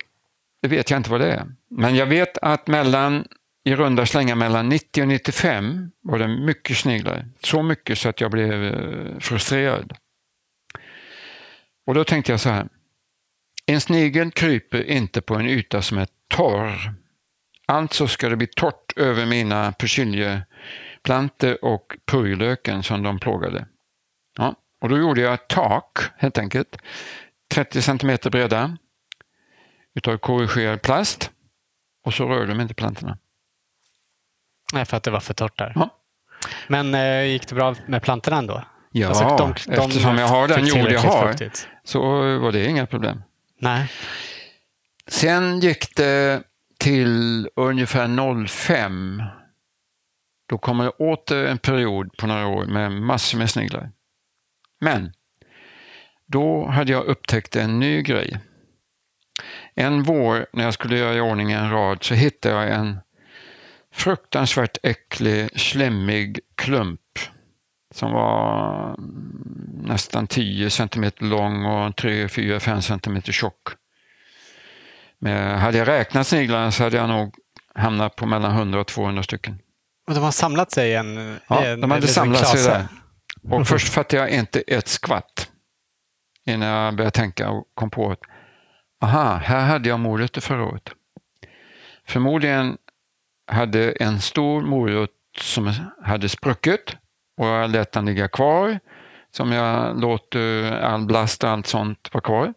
[0.61, 1.47] det vet jag inte vad det är.
[1.69, 3.27] Men jag vet att mellan,
[3.63, 7.25] i runda slängar mellan 90 och 95 var det mycket sniglar.
[7.43, 9.93] Så mycket så att jag blev eh, frustrerad.
[11.85, 12.67] Och då tänkte jag så här.
[13.65, 16.93] En snigel kryper inte på en yta som är torr.
[17.69, 23.65] Alltså ska det bli torrt över mina persiljeplantor och purjolöken som de plågade.
[24.37, 26.77] Ja, och då gjorde jag ett tak helt enkelt.
[27.53, 28.77] 30 centimeter breda
[29.95, 31.31] utav korrigerad plast
[32.05, 33.17] och så rörde de inte plantorna.
[34.73, 35.71] Nej, för att det var för torrt där.
[35.75, 35.89] Ja.
[36.67, 38.63] Men eh, gick det bra med plantorna ändå?
[38.91, 41.67] Ja, Alltså, eftersom jag har den jord jag har fuktigt.
[41.83, 41.99] så
[42.39, 43.23] var det inga problem.
[43.59, 43.91] Nej.
[45.07, 46.43] Sen gick det
[46.79, 49.23] till ungefär 05.
[50.49, 53.91] Då kommer det åter en period på några år med massor med sniglar.
[54.79, 55.13] Men
[56.25, 58.39] då hade jag upptäckt en ny grej.
[59.75, 62.99] En vår när jag skulle göra i ordning en rad så hittade jag en
[63.93, 67.01] fruktansvärt äcklig, slemmig klump
[67.93, 68.95] som var
[69.83, 73.69] nästan 10 centimeter lång och 3, 4, 5 centimeter tjock.
[75.21, 77.35] Men hade jag räknat sniglarna så hade jag nog
[77.75, 79.59] hamnat på mellan 100 och 200 stycken.
[80.07, 81.39] Och de har samlat sig i en...
[81.47, 82.87] Ja, en de hade samlat sig där.
[83.49, 85.49] Och först fattade jag inte ett skvatt
[86.45, 88.19] innan jag började tänka och kom på att
[89.03, 90.89] aha, här hade jag morötter förra året.
[92.07, 92.77] Förmodligen
[93.51, 95.09] hade en stor morot
[95.41, 96.95] som hade spruckit
[97.37, 98.79] och jag lät den ligga kvar
[99.31, 102.53] som jag låter all blast och allt sånt vara kvar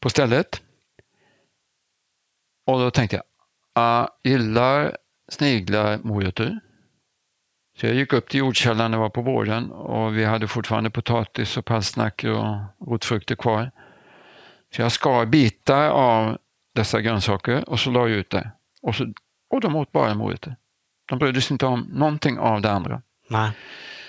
[0.00, 0.61] på stället.
[2.66, 3.24] Och då tänkte jag,
[3.74, 4.96] jag gillar
[5.28, 6.60] sniglar morötter.
[7.80, 11.56] Så jag gick upp till jordkällaren, det var på våren och vi hade fortfarande potatis
[11.56, 12.56] och palsternacka och
[12.86, 13.70] rotfrukter kvar.
[14.74, 16.38] Så jag skar bitar av
[16.74, 18.50] dessa grönsaker och så la jag ut det.
[18.82, 19.12] Och, så,
[19.50, 20.56] och de åt bara morötter.
[21.08, 23.02] De brydde sig inte om någonting av det andra.
[23.28, 23.50] Nej.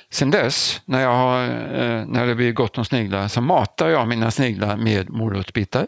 [0.10, 4.08] Sen dess, när, jag har, eh, när det blir gott om sniglar, så matar jag
[4.08, 5.88] mina sniglar med morotsbitar.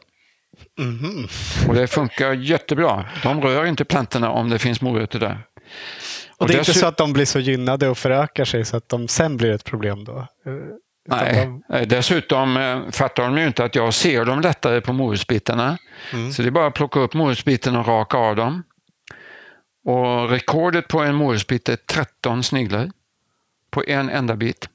[0.80, 1.28] Mhm.
[1.68, 3.06] Och det funkar jättebra.
[3.24, 5.40] De rör inte plantorna om det finns morötter där.
[6.38, 8.90] Och det är inte så att de blir så gynnade och förökar sig så att
[8.90, 10.18] de sen blir ett problem då?
[10.18, 10.54] Eh,
[11.08, 14.94] Nej, de- nej, dessutom eh, fattar de ju inte att jag ser dem lättare på
[14.94, 15.78] morotsbitarna.
[16.14, 16.32] Mm.
[16.32, 18.64] Så det är bara att plocka upp morotsbiten och raka av dem.
[19.86, 22.92] Och rekordet på en morotsbit är 13 sniglar
[23.72, 24.70] på en enda bit.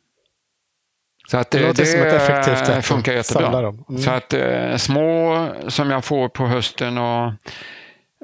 [1.30, 3.62] Så att Det det, låter som ett effektivt sätt funkar jättebra.
[3.62, 3.84] dem.
[3.88, 4.02] Mm.
[4.02, 7.32] Så att eh, små som jag får på hösten och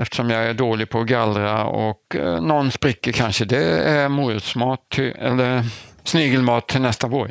[0.01, 4.99] eftersom jag är dålig på att gallra och eh, någon spricker kanske, det är morotsmat
[4.99, 5.65] eller
[6.05, 7.31] snigelmat till nästa vår.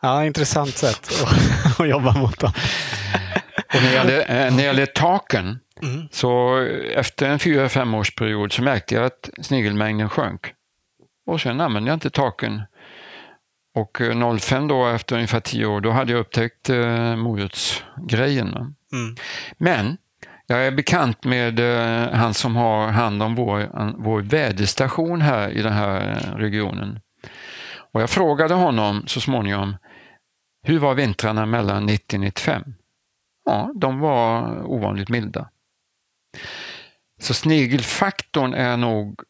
[0.00, 2.52] Ja, intressant sätt att, att jobba mot dem.
[3.74, 6.08] Och när det gäller, eh, när det gäller taken, Mm.
[6.10, 6.58] så
[6.94, 10.40] efter en fyra fem års period så märkte jag att snigelmängden sjönk.
[11.26, 12.62] Och sen använde jag inte taken.
[13.80, 18.48] Och eh, 05 då, efter ungefär 10 år, då hade jag upptäckt eh, morotsgrejen.
[18.92, 19.16] Mm.
[19.58, 19.96] Men
[20.46, 23.70] jag är bekant med eh, han som har hand om vår,
[24.04, 27.00] vår väderstation här i den här eh, regionen.
[27.92, 29.76] Och jag frågade honom så småningom,
[30.62, 32.62] hur var vintrarna mellan 90 och 95?
[33.44, 35.48] Ja, de var ovanligt milda.
[37.20, 39.24] Så snigelfaktorn är nog eh,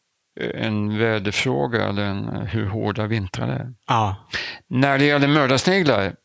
[0.53, 3.73] en väderfråga, eller en, eh, hur hårda vintrar det är.
[3.87, 4.15] Ja.
[4.67, 6.15] När det gäller mördarsniglar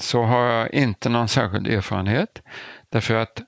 [0.00, 2.42] så har jag inte någon särskild erfarenhet.
[2.90, 3.42] Därför att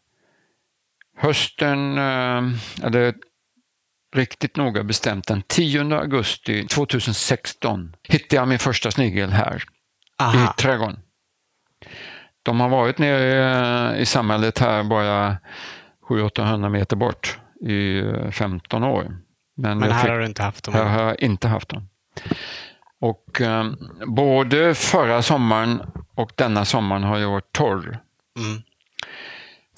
[1.16, 2.42] hösten, eh,
[2.82, 3.14] eller
[4.16, 9.62] riktigt noga bestämt den 10 augusti 2016 hittade jag min första snigel här
[10.18, 10.54] Aha.
[10.58, 10.98] i trädgården.
[12.42, 15.36] De har varit nere i samhället här bara
[16.08, 19.16] 700-800 meter bort i eh, 15 år.
[19.54, 20.74] Men, Men jag här har du inte haft dem?
[20.74, 21.88] här har jag inte haft dem.
[23.00, 23.64] Och eh,
[24.06, 25.82] både förra sommaren
[26.14, 27.98] och denna sommaren har jag varit torr.
[28.38, 28.62] Mm.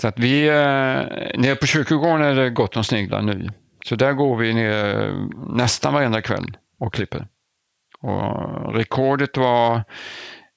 [0.01, 3.49] Så att vi, eh, nere på kyrkogården är det gott om sniglar nu.
[3.85, 5.13] Så där går vi ner
[5.57, 7.29] nästan varenda kväll och klipper.
[8.01, 9.85] Och rekordet var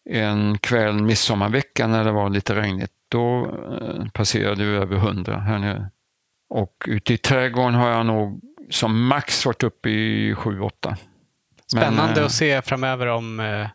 [0.10, 2.92] en kväll midsommarvecka när det var lite regnigt.
[3.10, 5.90] Då eh, passerade vi över 100 här nere.
[6.50, 10.96] Och ute i trädgården har jag nog som max varit uppe i 7-8.
[11.72, 13.68] Spännande Men, eh, att se framöver om, eh,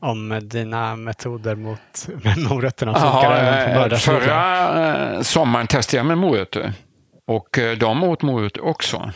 [0.00, 6.06] om dina metoder mot med morötterna funkar även på eh, förra eh, sommaren testade jag
[6.06, 6.72] med morötter
[7.26, 9.12] och eh, de åt morötter också.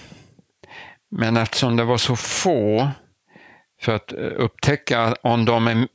[1.10, 2.88] Men eftersom det var så få
[3.82, 5.88] för att eh, upptäcka om de är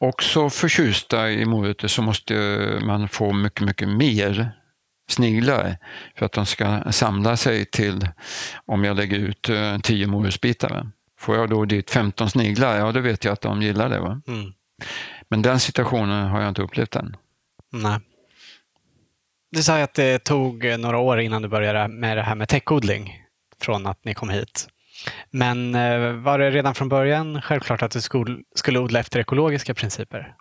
[0.00, 2.34] också förtjusta i morötter så måste
[2.82, 4.55] man få mycket, mycket mer
[5.08, 5.76] sniglar
[6.14, 8.08] för att de ska samla sig till
[8.66, 10.70] om jag lägger ut eh, 10 morotsbitar.
[10.70, 10.90] va.
[11.18, 14.00] Får jag då dit 15 sniglar, ja då vet jag att de gillar det.
[14.00, 14.20] Va?
[14.28, 14.52] Mm.
[15.28, 17.16] Men den situationen har jag inte upplevt än.
[17.72, 18.00] Nej.
[19.50, 22.48] Du sa att det tog eh, några år innan du började med det här med
[22.48, 23.22] täckodling
[23.60, 24.68] från att ni kom hit.
[25.30, 28.00] Men eh, var det redan från början självklart att du
[28.54, 30.34] skulle odla efter ekologiska principer?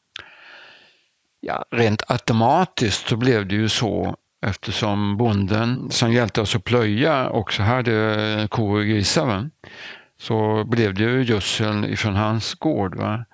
[1.39, 4.15] Ja, rent automatiskt så blev det ju så
[4.45, 9.25] eftersom bonden som hjälpte oss att plöja också hade kor och grisar.
[9.25, 9.49] Va?
[10.19, 12.95] Så blev det ju gödsel ifrån hans gård.
[12.95, 13.25] Va?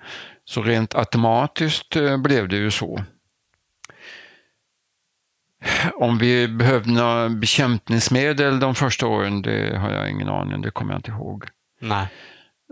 [0.44, 3.04] Så rent automatiskt eh, blev det ju så.
[5.94, 10.92] Om vi behövde några bekämpningsmedel de första åren, det har jag ingen aning, det kommer
[10.92, 11.44] jag inte ihåg.
[11.80, 12.06] Nej.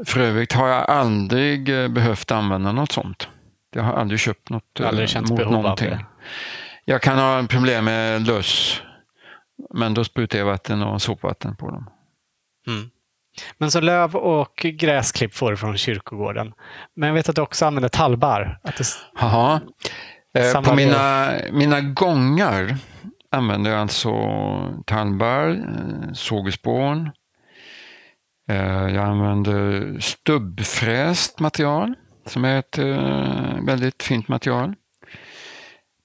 [0.04, 3.28] För övrigt har jag aldrig eh, behövt använda något sånt.
[3.74, 5.90] Jag har aldrig köpt något aldrig eh, mot behov av någonting.
[5.90, 6.04] det?
[6.84, 8.82] Jag kan ha problem med löss,
[9.74, 11.90] men då sprutar jag vatten och sopvatten på dem.
[12.66, 12.90] Mm.
[13.58, 16.52] Men så löv och gräsklipp får du från kyrkogården.
[16.96, 18.60] Men jag vet att du också använder tallbar.
[18.62, 19.60] Att det, Haha.
[20.34, 22.76] Eh, på mina, mina gångar
[23.30, 24.12] använder jag alltså
[24.86, 27.10] tallbar, eh, sågespån.
[28.48, 31.94] Eh, jag använder stubbfräst material
[32.26, 34.74] som är ett eh, väldigt fint material.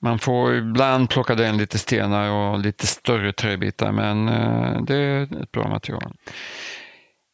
[0.05, 5.21] Man får ibland plocka in lite stenar och lite större träbitar men eh, det är
[5.43, 6.13] ett bra material.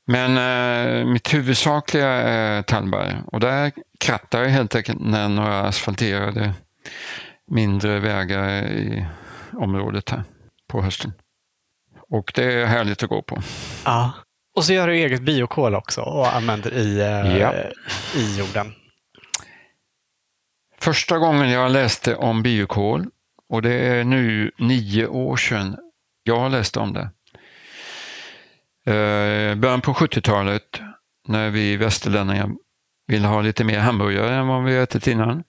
[0.07, 6.53] Men eh, mitt huvudsakliga är tallbar och där krattar jag helt enkelt när några asfalterade
[7.47, 9.05] mindre vägar i
[9.53, 10.23] området här
[10.67, 11.13] på hösten.
[12.09, 13.41] Och det är härligt att gå på.
[13.85, 14.11] ja.
[14.55, 17.53] Och så gör du eget biokol också och använder i, eh, Ja.
[18.15, 18.73] i jorden.
[20.81, 23.07] Första gången jag läste om biokol,
[23.49, 25.77] och det är nu nio år sedan
[26.23, 27.09] jag läste om det.
[28.91, 30.81] Eh, början på 70-talet
[31.27, 32.49] när vi västerlänningar
[33.07, 35.43] vill ha lite mer hamburgare än vad vi ätit innan,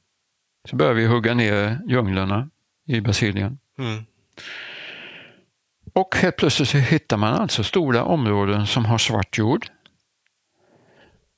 [0.68, 2.50] så började vi hugga ner djunglerna
[2.86, 3.58] i Brasilien.
[3.78, 4.04] Mm.
[5.92, 9.66] Och helt plötsligt så hittar man alltså stora områden som har svart jord.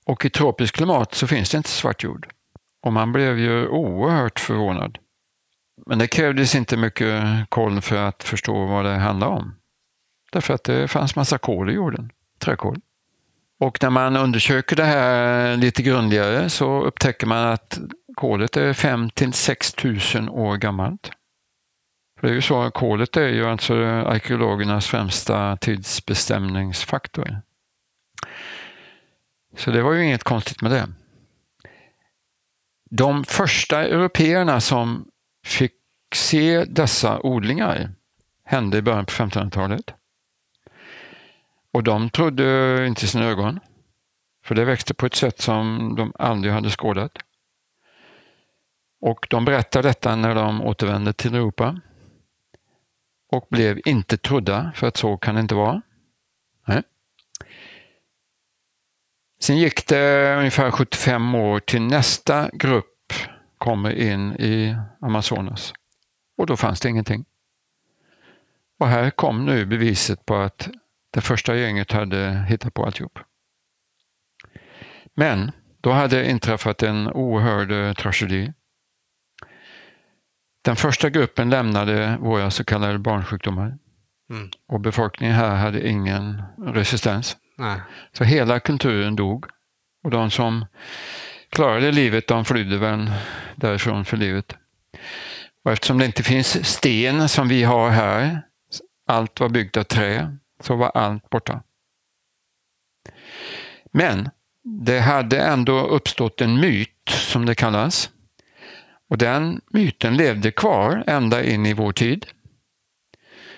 [0.07, 2.29] Och i tropiskt klimat så finns det inte svart jord.
[2.85, 4.99] Och man blev ju oerhört förvånad.
[5.87, 9.55] Men det krävdes inte mycket koll för att förstå vad det handlade om.
[10.33, 12.81] Därför att det fanns massa kol i jorden, träkol.
[13.61, 17.79] Och när man undersöker det här lite grundligare så upptäcker man att
[18.17, 21.11] kolet är 5 till 6 000 år gammalt.
[22.21, 27.41] För det är ju så att kolet är ju alltså arkeologernas främsta tidsbestämningsfaktor.
[29.57, 30.89] Så det var ju inget konstigt med det.
[32.97, 35.09] De första européerna som
[35.47, 35.73] fick
[36.15, 37.91] se dessa odlingar
[38.45, 39.95] hände i början på 1500-talet.
[41.73, 43.61] Och de trodde inte sina ögon.
[44.45, 47.19] För det växte på ett sätt som de aldrig hade skådat.
[49.01, 51.81] Och de berättade detta när de återvände till Europa.
[53.33, 55.83] Och blev inte trodda, för att så kan det inte vara.
[56.67, 56.83] Nej.
[59.45, 63.13] Sen gick det ungefär 75 år till nästa grupp
[63.59, 65.73] kommer in i Amazonas.
[66.37, 67.25] Och då fanns det ingenting.
[68.79, 70.69] Och här kom nu beviset på att
[71.11, 73.19] det första gänget hade hittat på alltihop.
[75.15, 78.53] Men då hade inträffat en oerhörd tragedi.
[80.63, 83.79] Den första gruppen lämnade våra så kallade barnsjukdomar.
[84.31, 84.51] Mm.
[84.69, 87.37] Och befolkningen här hade ingen resistens.
[87.57, 87.81] Nej.
[88.13, 89.47] Så hela kulturen dog.
[90.05, 90.67] Och de som
[91.49, 93.13] klarade livet, de flydde väl
[93.57, 94.57] därifrån för livet.
[95.65, 98.43] Och eftersom det inte finns sten som vi har här,
[99.07, 101.63] allt var byggt av trä, så var allt borta.
[103.93, 104.31] Men
[104.63, 108.11] det hade ändå uppstått en myt, som det kallas.
[109.11, 112.27] Och den myten levde kvar ända in i vår tid.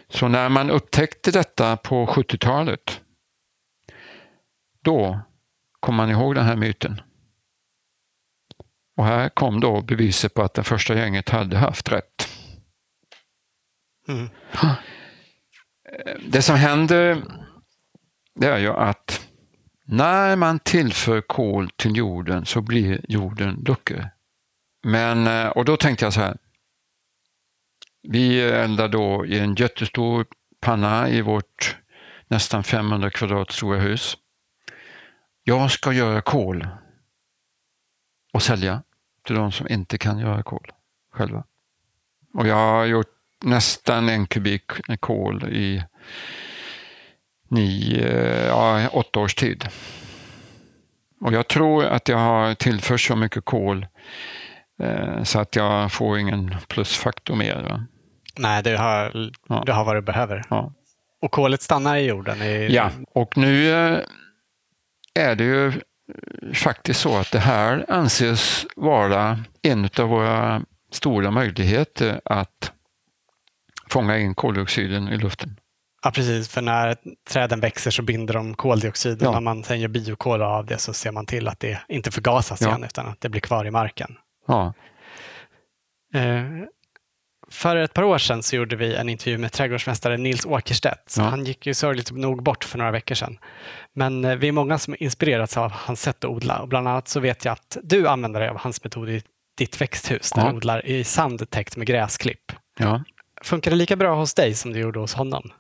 [0.09, 3.01] Så när man upptäckte detta på 70-talet,
[4.87, 5.20] då
[5.80, 7.01] kom man ihåg den här myten.
[8.97, 12.28] Och här kom då beviset på att det första gänget hade haft rätt.
[14.09, 14.28] Mm.
[16.28, 17.22] Det som händer
[18.34, 19.28] det är ju att
[19.84, 24.11] när man tillför kol till jorden så blir jorden luckor.
[24.84, 26.37] Men, eh, och då tänkte jag så här.
[28.03, 30.26] Vi eldar då i en jättestor
[30.61, 31.76] panna i vårt
[32.28, 34.16] nästan 500 kvadrat stora hus.
[35.49, 36.68] Jag ska göra kol
[38.32, 38.82] och sälja
[39.26, 40.72] till de som inte kan göra kol
[41.12, 41.44] själva.
[42.34, 43.12] Och jag har gjort
[43.44, 44.62] nästan en kubik
[45.01, 45.84] kol i
[47.49, 49.68] nio, ja, åtta års tid.
[51.20, 53.86] Och jag tror att jag har tillfört så mycket kol
[54.82, 57.62] eh, så att jag får ingen plusfaktor mer.
[57.62, 57.86] Va?
[58.38, 59.62] Nej, du har, Ja.
[59.66, 60.44] du har vad du behöver.
[60.51, 60.72] Ja.
[61.22, 62.42] Och kolet stannar i jorden?
[62.42, 63.99] I, Ja, och nu eh,
[65.17, 65.73] är det ju
[66.55, 70.62] faktiskt så att det här anses vara en av våra
[70.93, 72.73] stora möjligheter att
[73.91, 75.57] fånga in koldioxiden i luften.
[76.03, 76.49] Ja, precis.
[76.49, 76.97] För när
[77.31, 79.23] träden växer så binder de koldioxid.
[79.23, 79.33] Ja.
[79.33, 82.61] När man sen gör biokol av det så ser man till att det inte förgasas
[82.61, 82.69] Ja.
[82.69, 84.17] igen utan att det blir kvar i marken.
[84.47, 84.73] Ja,
[86.14, 86.45] Eh,
[87.51, 91.14] för ett par år sedan så gjorde vi en intervju med trädgårdsmästare Nils Åkerstedt.
[91.16, 91.22] Ja.
[91.22, 93.38] Han gick ju sorgligt nog bort för några veckor sedan.
[93.92, 96.59] Men eh, vi är många som inspirerats av hans sätt att odla.
[96.59, 99.22] Och bland annat så vet jag att du använder dig av hans metod i
[99.59, 100.51] ditt växthus där Ja.
[100.51, 102.53] du odlar i sand täckt med gräsklipp.
[102.78, 103.03] ja.
[103.42, 105.51] Funkar det lika bra hos dig som det gjorde hos honom?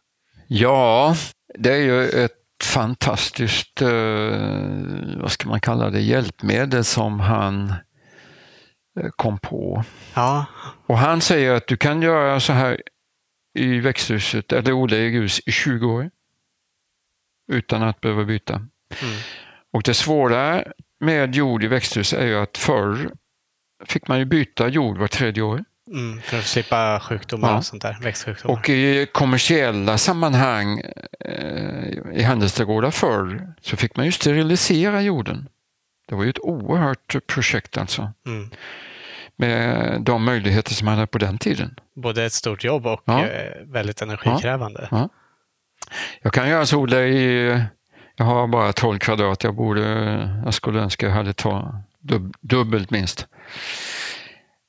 [0.46, 1.14] ja
[1.58, 2.32] det är ju ett
[2.64, 3.88] fantastiskt, eh,
[5.16, 7.74] vad ska man kalla det, hjälpmedel som han
[9.16, 9.84] kom på.
[10.14, 10.44] Ja,
[10.86, 12.82] Och han säger att du kan göra så här
[13.58, 16.10] i växthuset, eller odla i grus i 20 år
[17.52, 18.54] utan att behöva byta.
[18.54, 18.68] Mm.
[19.72, 20.64] Och det svåra
[21.00, 23.10] med jord i växthus är ju att förr
[23.84, 25.64] fick man ju byta jord var tredje år.
[25.90, 27.56] Mm, för att slippa sjukdomar Ja.
[27.56, 27.96] och sånt där.
[28.02, 28.58] Växtsjukdomar.
[28.58, 30.80] Och i kommersiella sammanhang
[31.20, 35.48] eh, i handelsträdgårdar förr så fick man ju sterilisera jorden.
[36.08, 38.12] Det var ju ett oerhört projekt alltså.
[38.26, 38.50] Mm.
[39.38, 41.78] Med de möjligheter som man hade på den tiden.
[41.94, 43.26] Både ett stort jobb och Ja.
[43.26, 44.88] eh, väldigt energikrävande.
[44.90, 45.08] Ja.
[46.22, 47.46] Jag kan ju alltså odla i,
[48.16, 49.82] jag har bara 12 kvadrat, jag borde,
[50.44, 53.26] jag skulle önska jag hade ta dub, dubbelt minst.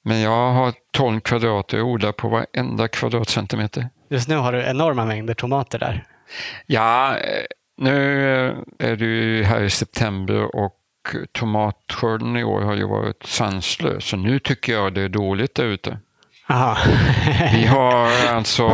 [0.03, 3.89] Men jag har 12 kvadrat och jag odlar på varenda kvadratcentimeter.
[4.09, 6.03] Just nu har du enorma mängder tomater där.
[6.65, 7.43] Ja, eh,
[7.77, 7.93] nu
[8.79, 10.73] är det ju här i september och
[11.31, 14.05] tomatskörden i år har ju varit sanslös.
[14.05, 15.99] Så nu tycker jag det är dåligt där ute.
[17.53, 18.65] Vi har alltså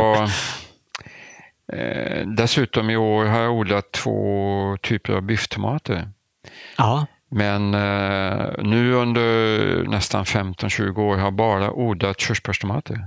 [1.72, 6.08] eh, dessutom i år har jag odlat två typer av bifftomater.
[6.78, 7.06] Ja.
[7.28, 13.06] Men eh, nu under nästan 15-20 år har jag bara odlat körsbärstomater.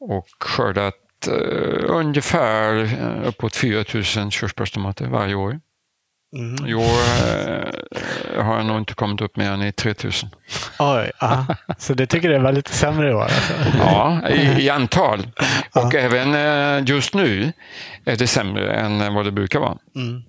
[0.00, 5.60] Och skördat eh, ungefär eh, uppåt 4 000 körsbärstomater varje år.
[6.34, 6.66] Mm.
[6.66, 10.12] I år eh, har jag nog inte kommit upp mer än i 3 000.
[10.78, 11.54] Oj, aha.
[11.78, 13.22] så du tycker det var lite sämre i år?
[13.22, 13.52] Alltså.
[13.78, 15.30] Ja, i, i antal.
[15.74, 17.52] Och även eh, just nu
[18.04, 19.78] är det sämre än vad det brukar vara.
[19.96, 20.22] Mm.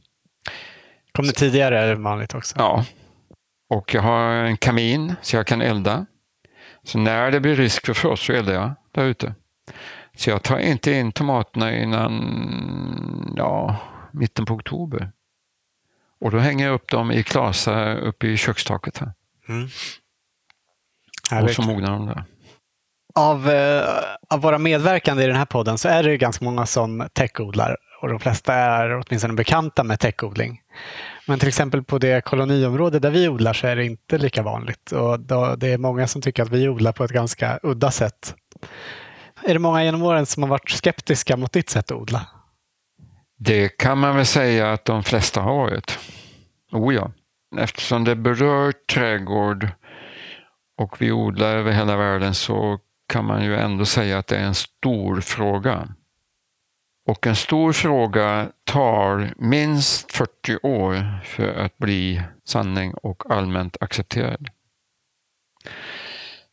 [1.11, 2.55] Kom det tidigare än vanligt också?
[2.57, 2.85] Ja.
[3.69, 6.05] Och jag har en kamin så jag kan elda.
[6.83, 9.33] Så när det blir risk för frost så eldar jag där ute.
[10.17, 13.77] Så jag tar inte in tomaterna innan ja,
[14.11, 15.11] mitten på oktober.
[16.25, 19.13] Och då hänger jag upp dem i klasar uppe i kökstaket här.
[19.49, 19.69] Mm.
[21.43, 22.23] Och så mognar de där.
[23.15, 23.83] Av, eh,
[24.29, 27.77] av våra medverkande i den här podden så är det ju ganska många som täckodlar
[28.01, 30.61] och de flesta är åtminstone bekanta med täckodling.
[31.27, 34.91] Men till exempel på det koloniområde där vi odlar så är det inte lika vanligt
[34.91, 38.35] och då, det är många som tycker att vi odlar på ett ganska udda sätt.
[39.43, 42.27] Är det många genom åren som har varit skeptiska mot ditt sätt att odla?
[43.37, 45.99] Det kan man väl säga att de flesta har varit.
[46.71, 47.11] Oh ja.
[47.57, 49.67] Eftersom det berör trädgård
[50.77, 54.45] och vi odlar över hela världen så kan man ju ändå säga att det är
[54.45, 55.87] en stor fråga.
[57.07, 64.49] Och en stor fråga tar minst 40 år för att bli sanning och allmänt accepterad.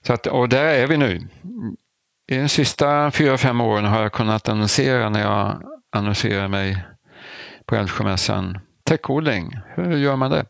[0.07, 1.29] Så att, och där är vi nu.
[2.29, 5.63] I de sista fyra, fem åren har jag kunnat annonsera när jag
[5.93, 6.85] annonserar mig
[7.67, 8.59] på Älvsjömässan.
[8.85, 10.45] Täckodling, hur gör man det?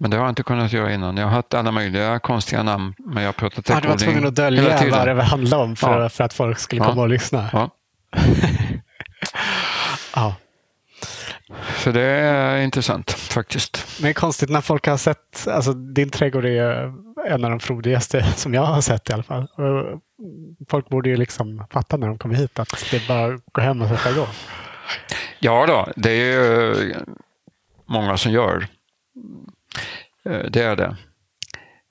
[0.00, 1.16] Men det har jag inte kunnat göra innan.
[1.16, 3.98] Jag har haft alla möjliga konstiga namn, men jag har pratat Ja, du täckodling var
[3.98, 4.98] tvungen att hela dölja tiden.
[4.98, 6.08] vad det handlade om för, Ja.
[6.08, 6.88] för att folk skulle Ja.
[6.88, 7.50] komma och lyssna.
[7.52, 7.70] Ja.
[10.14, 10.34] Ja.
[11.78, 13.86] Så det är intressant faktiskt.
[13.98, 16.92] Men det är konstigt när folk har sett, alltså din trädgård är ju
[17.28, 19.48] en av de frodigaste som jag har sett i alla fall.
[20.68, 23.60] Folk borde ju liksom fatta när de kommer hit att det är bara att gå
[23.60, 24.26] hem och sätta igång.
[25.38, 26.94] Ja då, det är ju
[27.86, 28.66] många som gör.
[30.24, 30.96] Eh, Det är det.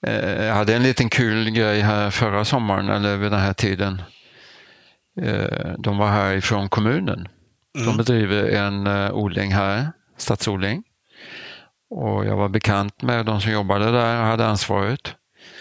[0.08, 4.02] Eh, Jag hade en liten kul grej här förra sommaren, eller vid den här tiden.
[5.22, 7.28] Eh, De var här ifrån kommunen.
[7.74, 7.98] De Mm.
[7.98, 10.84] bedriver en odling här, stadsodling.
[11.90, 15.16] Och jag var bekant med de som jobbade där och hade ansvaret.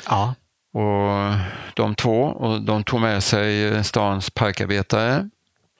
[0.08, 0.34] Ja.
[0.72, 1.34] Och
[1.74, 5.30] de två, och de tog med sig stans parkarbetare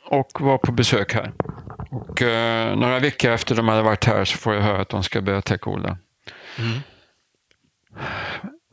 [0.09, 1.33] och var på besök här.
[1.91, 5.03] Och eh, några veckor efter de hade varit här så får jag höra att de
[5.03, 5.99] ska börja täckodla.
[6.59, 6.81] Mm.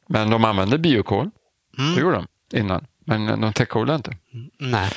[0.07, 1.29] Men de använde biokol,
[1.77, 1.95] Mm.
[1.95, 2.15] det gjorde
[2.49, 2.85] de innan.
[3.05, 4.17] Men de täckodlade inte.
[4.59, 4.89] Nej.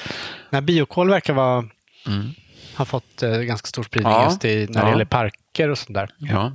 [0.51, 1.65] Nej, biokol verkar vara,
[2.07, 2.31] Mm.
[2.77, 4.25] ha fått eh, ganska stor spridning Ja.
[4.25, 4.91] just i, när det Ja.
[4.91, 6.11] gäller parker och sånt där.
[6.19, 6.53] Ja.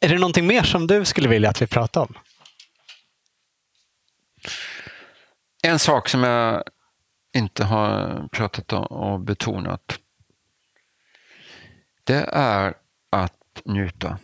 [0.00, 2.14] Är det någonting mer som du skulle vilja att vi pratar om?
[5.62, 6.62] En sak som jag
[7.34, 9.98] inte har pratat om och betonat.
[12.04, 12.74] Det är
[13.10, 14.18] att njuta.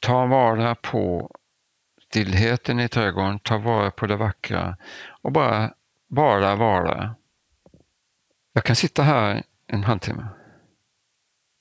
[0.00, 1.30] Ta vara på
[2.02, 4.76] stillheten i trädgården, ta vara på det vackra
[5.22, 5.74] och bara,
[6.08, 7.14] bara vara.
[8.52, 10.26] Jag kan sitta här en halvtimme.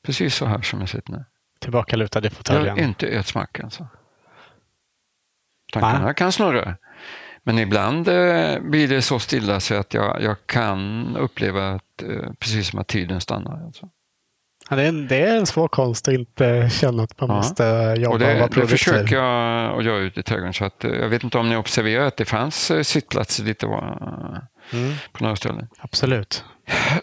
[0.05, 1.25] Precis så här som jag sitter nu.
[1.59, 2.79] Tillbaka lutad i Jag fåtöljen.
[2.79, 3.87] inte ett smack alltså.
[5.73, 6.77] Tankarna kan snurra.
[7.45, 12.31] Men ibland eh, blir det så stilla så att jag, jag kan uppleva att, eh,
[12.39, 13.65] precis som att tiden stannar.
[13.65, 13.89] Alltså.
[14.69, 17.35] Ja, det, är en, det är en svår konst att inte känna att man Ja.
[17.35, 17.63] måste
[17.97, 20.53] jobba Och och, det, vara det försöker jag att göra ute i trädgården.
[20.53, 23.65] Så att, eh, jag vet inte om ni observerar att det fanns eh, sittplatser lite
[23.67, 25.67] var, Mm, på några ställen.
[25.79, 26.43] absolut.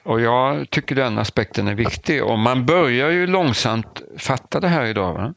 [0.03, 2.25] Och jag tycker den aspekten är viktig.
[2.25, 5.15] Och man börjar ju långsamt fatta det här idag.
[5.15, 5.35] Va?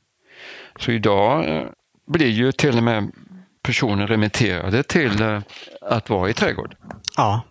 [0.80, 1.64] Så idag eh,
[2.08, 3.12] blir ju till och med
[3.64, 5.42] personer remitterade till eh,
[5.82, 6.76] att vara i trädgård.
[7.18, 7.42] Ja.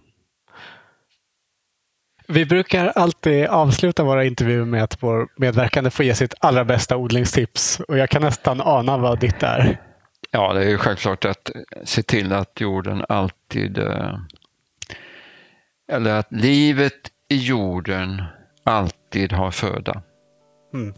[2.28, 6.96] Vi brukar alltid avsluta våra intervjuer med att vår medverkande får ge sitt allra bästa
[6.96, 7.80] odlingstips.
[7.80, 9.80] Och jag kan nästan ana vad ditt är.
[10.30, 11.50] Ja, det är ju självklart att
[11.84, 13.78] se till att jorden alltid...
[13.78, 14.18] eh,
[15.92, 18.22] Eller att livet i jorden
[18.64, 20.02] alltid har föda.
[20.74, 20.94] Mm.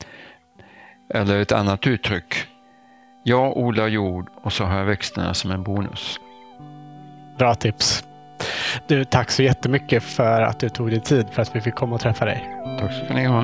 [1.15, 2.47] Eller ett annat uttryck.
[3.27, 6.21] Jag odlar jord och så har jag växterna som en bonus.
[7.39, 8.05] Bra tips.
[8.87, 11.95] Du, tack så jättemycket för att du tog dig tid för att vi fick komma
[11.95, 12.49] och träffa dig.
[12.81, 13.41] Tack ska ni ha.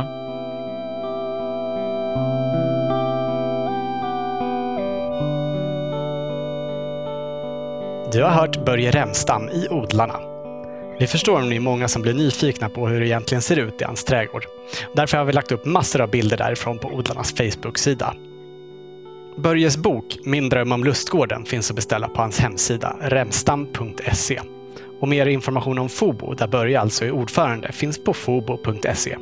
[8.12, 10.20] Du har hört Börje Remstam i Odlarna.
[10.98, 13.81] Vi förstår om ni är många som blir nyfikna på hur det egentligen ser ut
[13.81, 14.44] i hans trädgård.
[14.94, 18.15] Därför har vi lagt upp massor av bilder därifrån på Odlarnas Facebook-sida.
[19.43, 24.41] Börjes bok Min dröm om lustgården finns att beställa på hans hemsida remstam.se.
[25.01, 29.17] Och mer information om Fobo, där Börje alltså är ordförande, finns på fobo.se.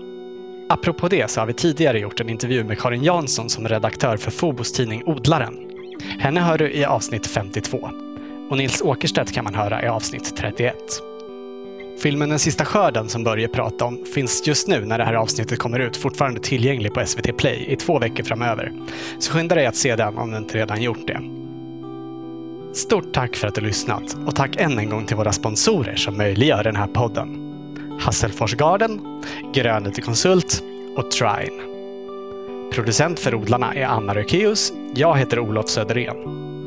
[0.68, 4.30] Apropå det så har vi tidigare gjort en intervju med Karin Jansson som redaktör för
[4.30, 5.54] Fobos tidning Odlaren.
[6.18, 7.90] Henne hör du i avsnitt 52
[8.50, 10.74] och Nils Åkerstedt kan man höra i avsnitt 31.
[12.02, 15.58] Filmen Den sista skörden som Börje pratade om finns just nu när det här avsnittet
[15.58, 18.72] kommer ut fortfarande tillgänglig på SVT Play i två veckor framöver.
[19.18, 21.20] Så skynda dig att se den om du inte redan gjort det.
[22.74, 26.16] Stort tack för att du lyssnat och tack än en gång till våra sponsorer som
[26.16, 27.54] möjliggör den här podden.
[28.00, 29.22] Hasselfors Garden,
[29.54, 30.62] Grönlite Konsult
[30.96, 31.62] och Trine.
[32.72, 34.72] Producent för odlarna är Anna Rökeus.
[34.94, 36.16] Jag heter Olof Söderén.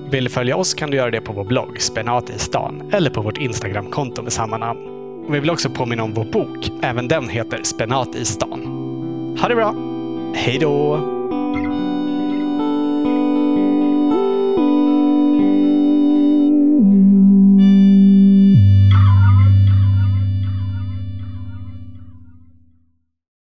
[0.10, 3.10] Vill du följa oss kan du göra det på vår blogg Spenat i stan eller
[3.10, 4.91] på vårt Instagramkonto med samma namn.
[5.28, 6.72] Och vi vill också påminna om vår bok.
[6.82, 9.38] Även den heter Spenat i stan.
[9.42, 9.76] Ha det bra!
[10.34, 11.21] Hej då!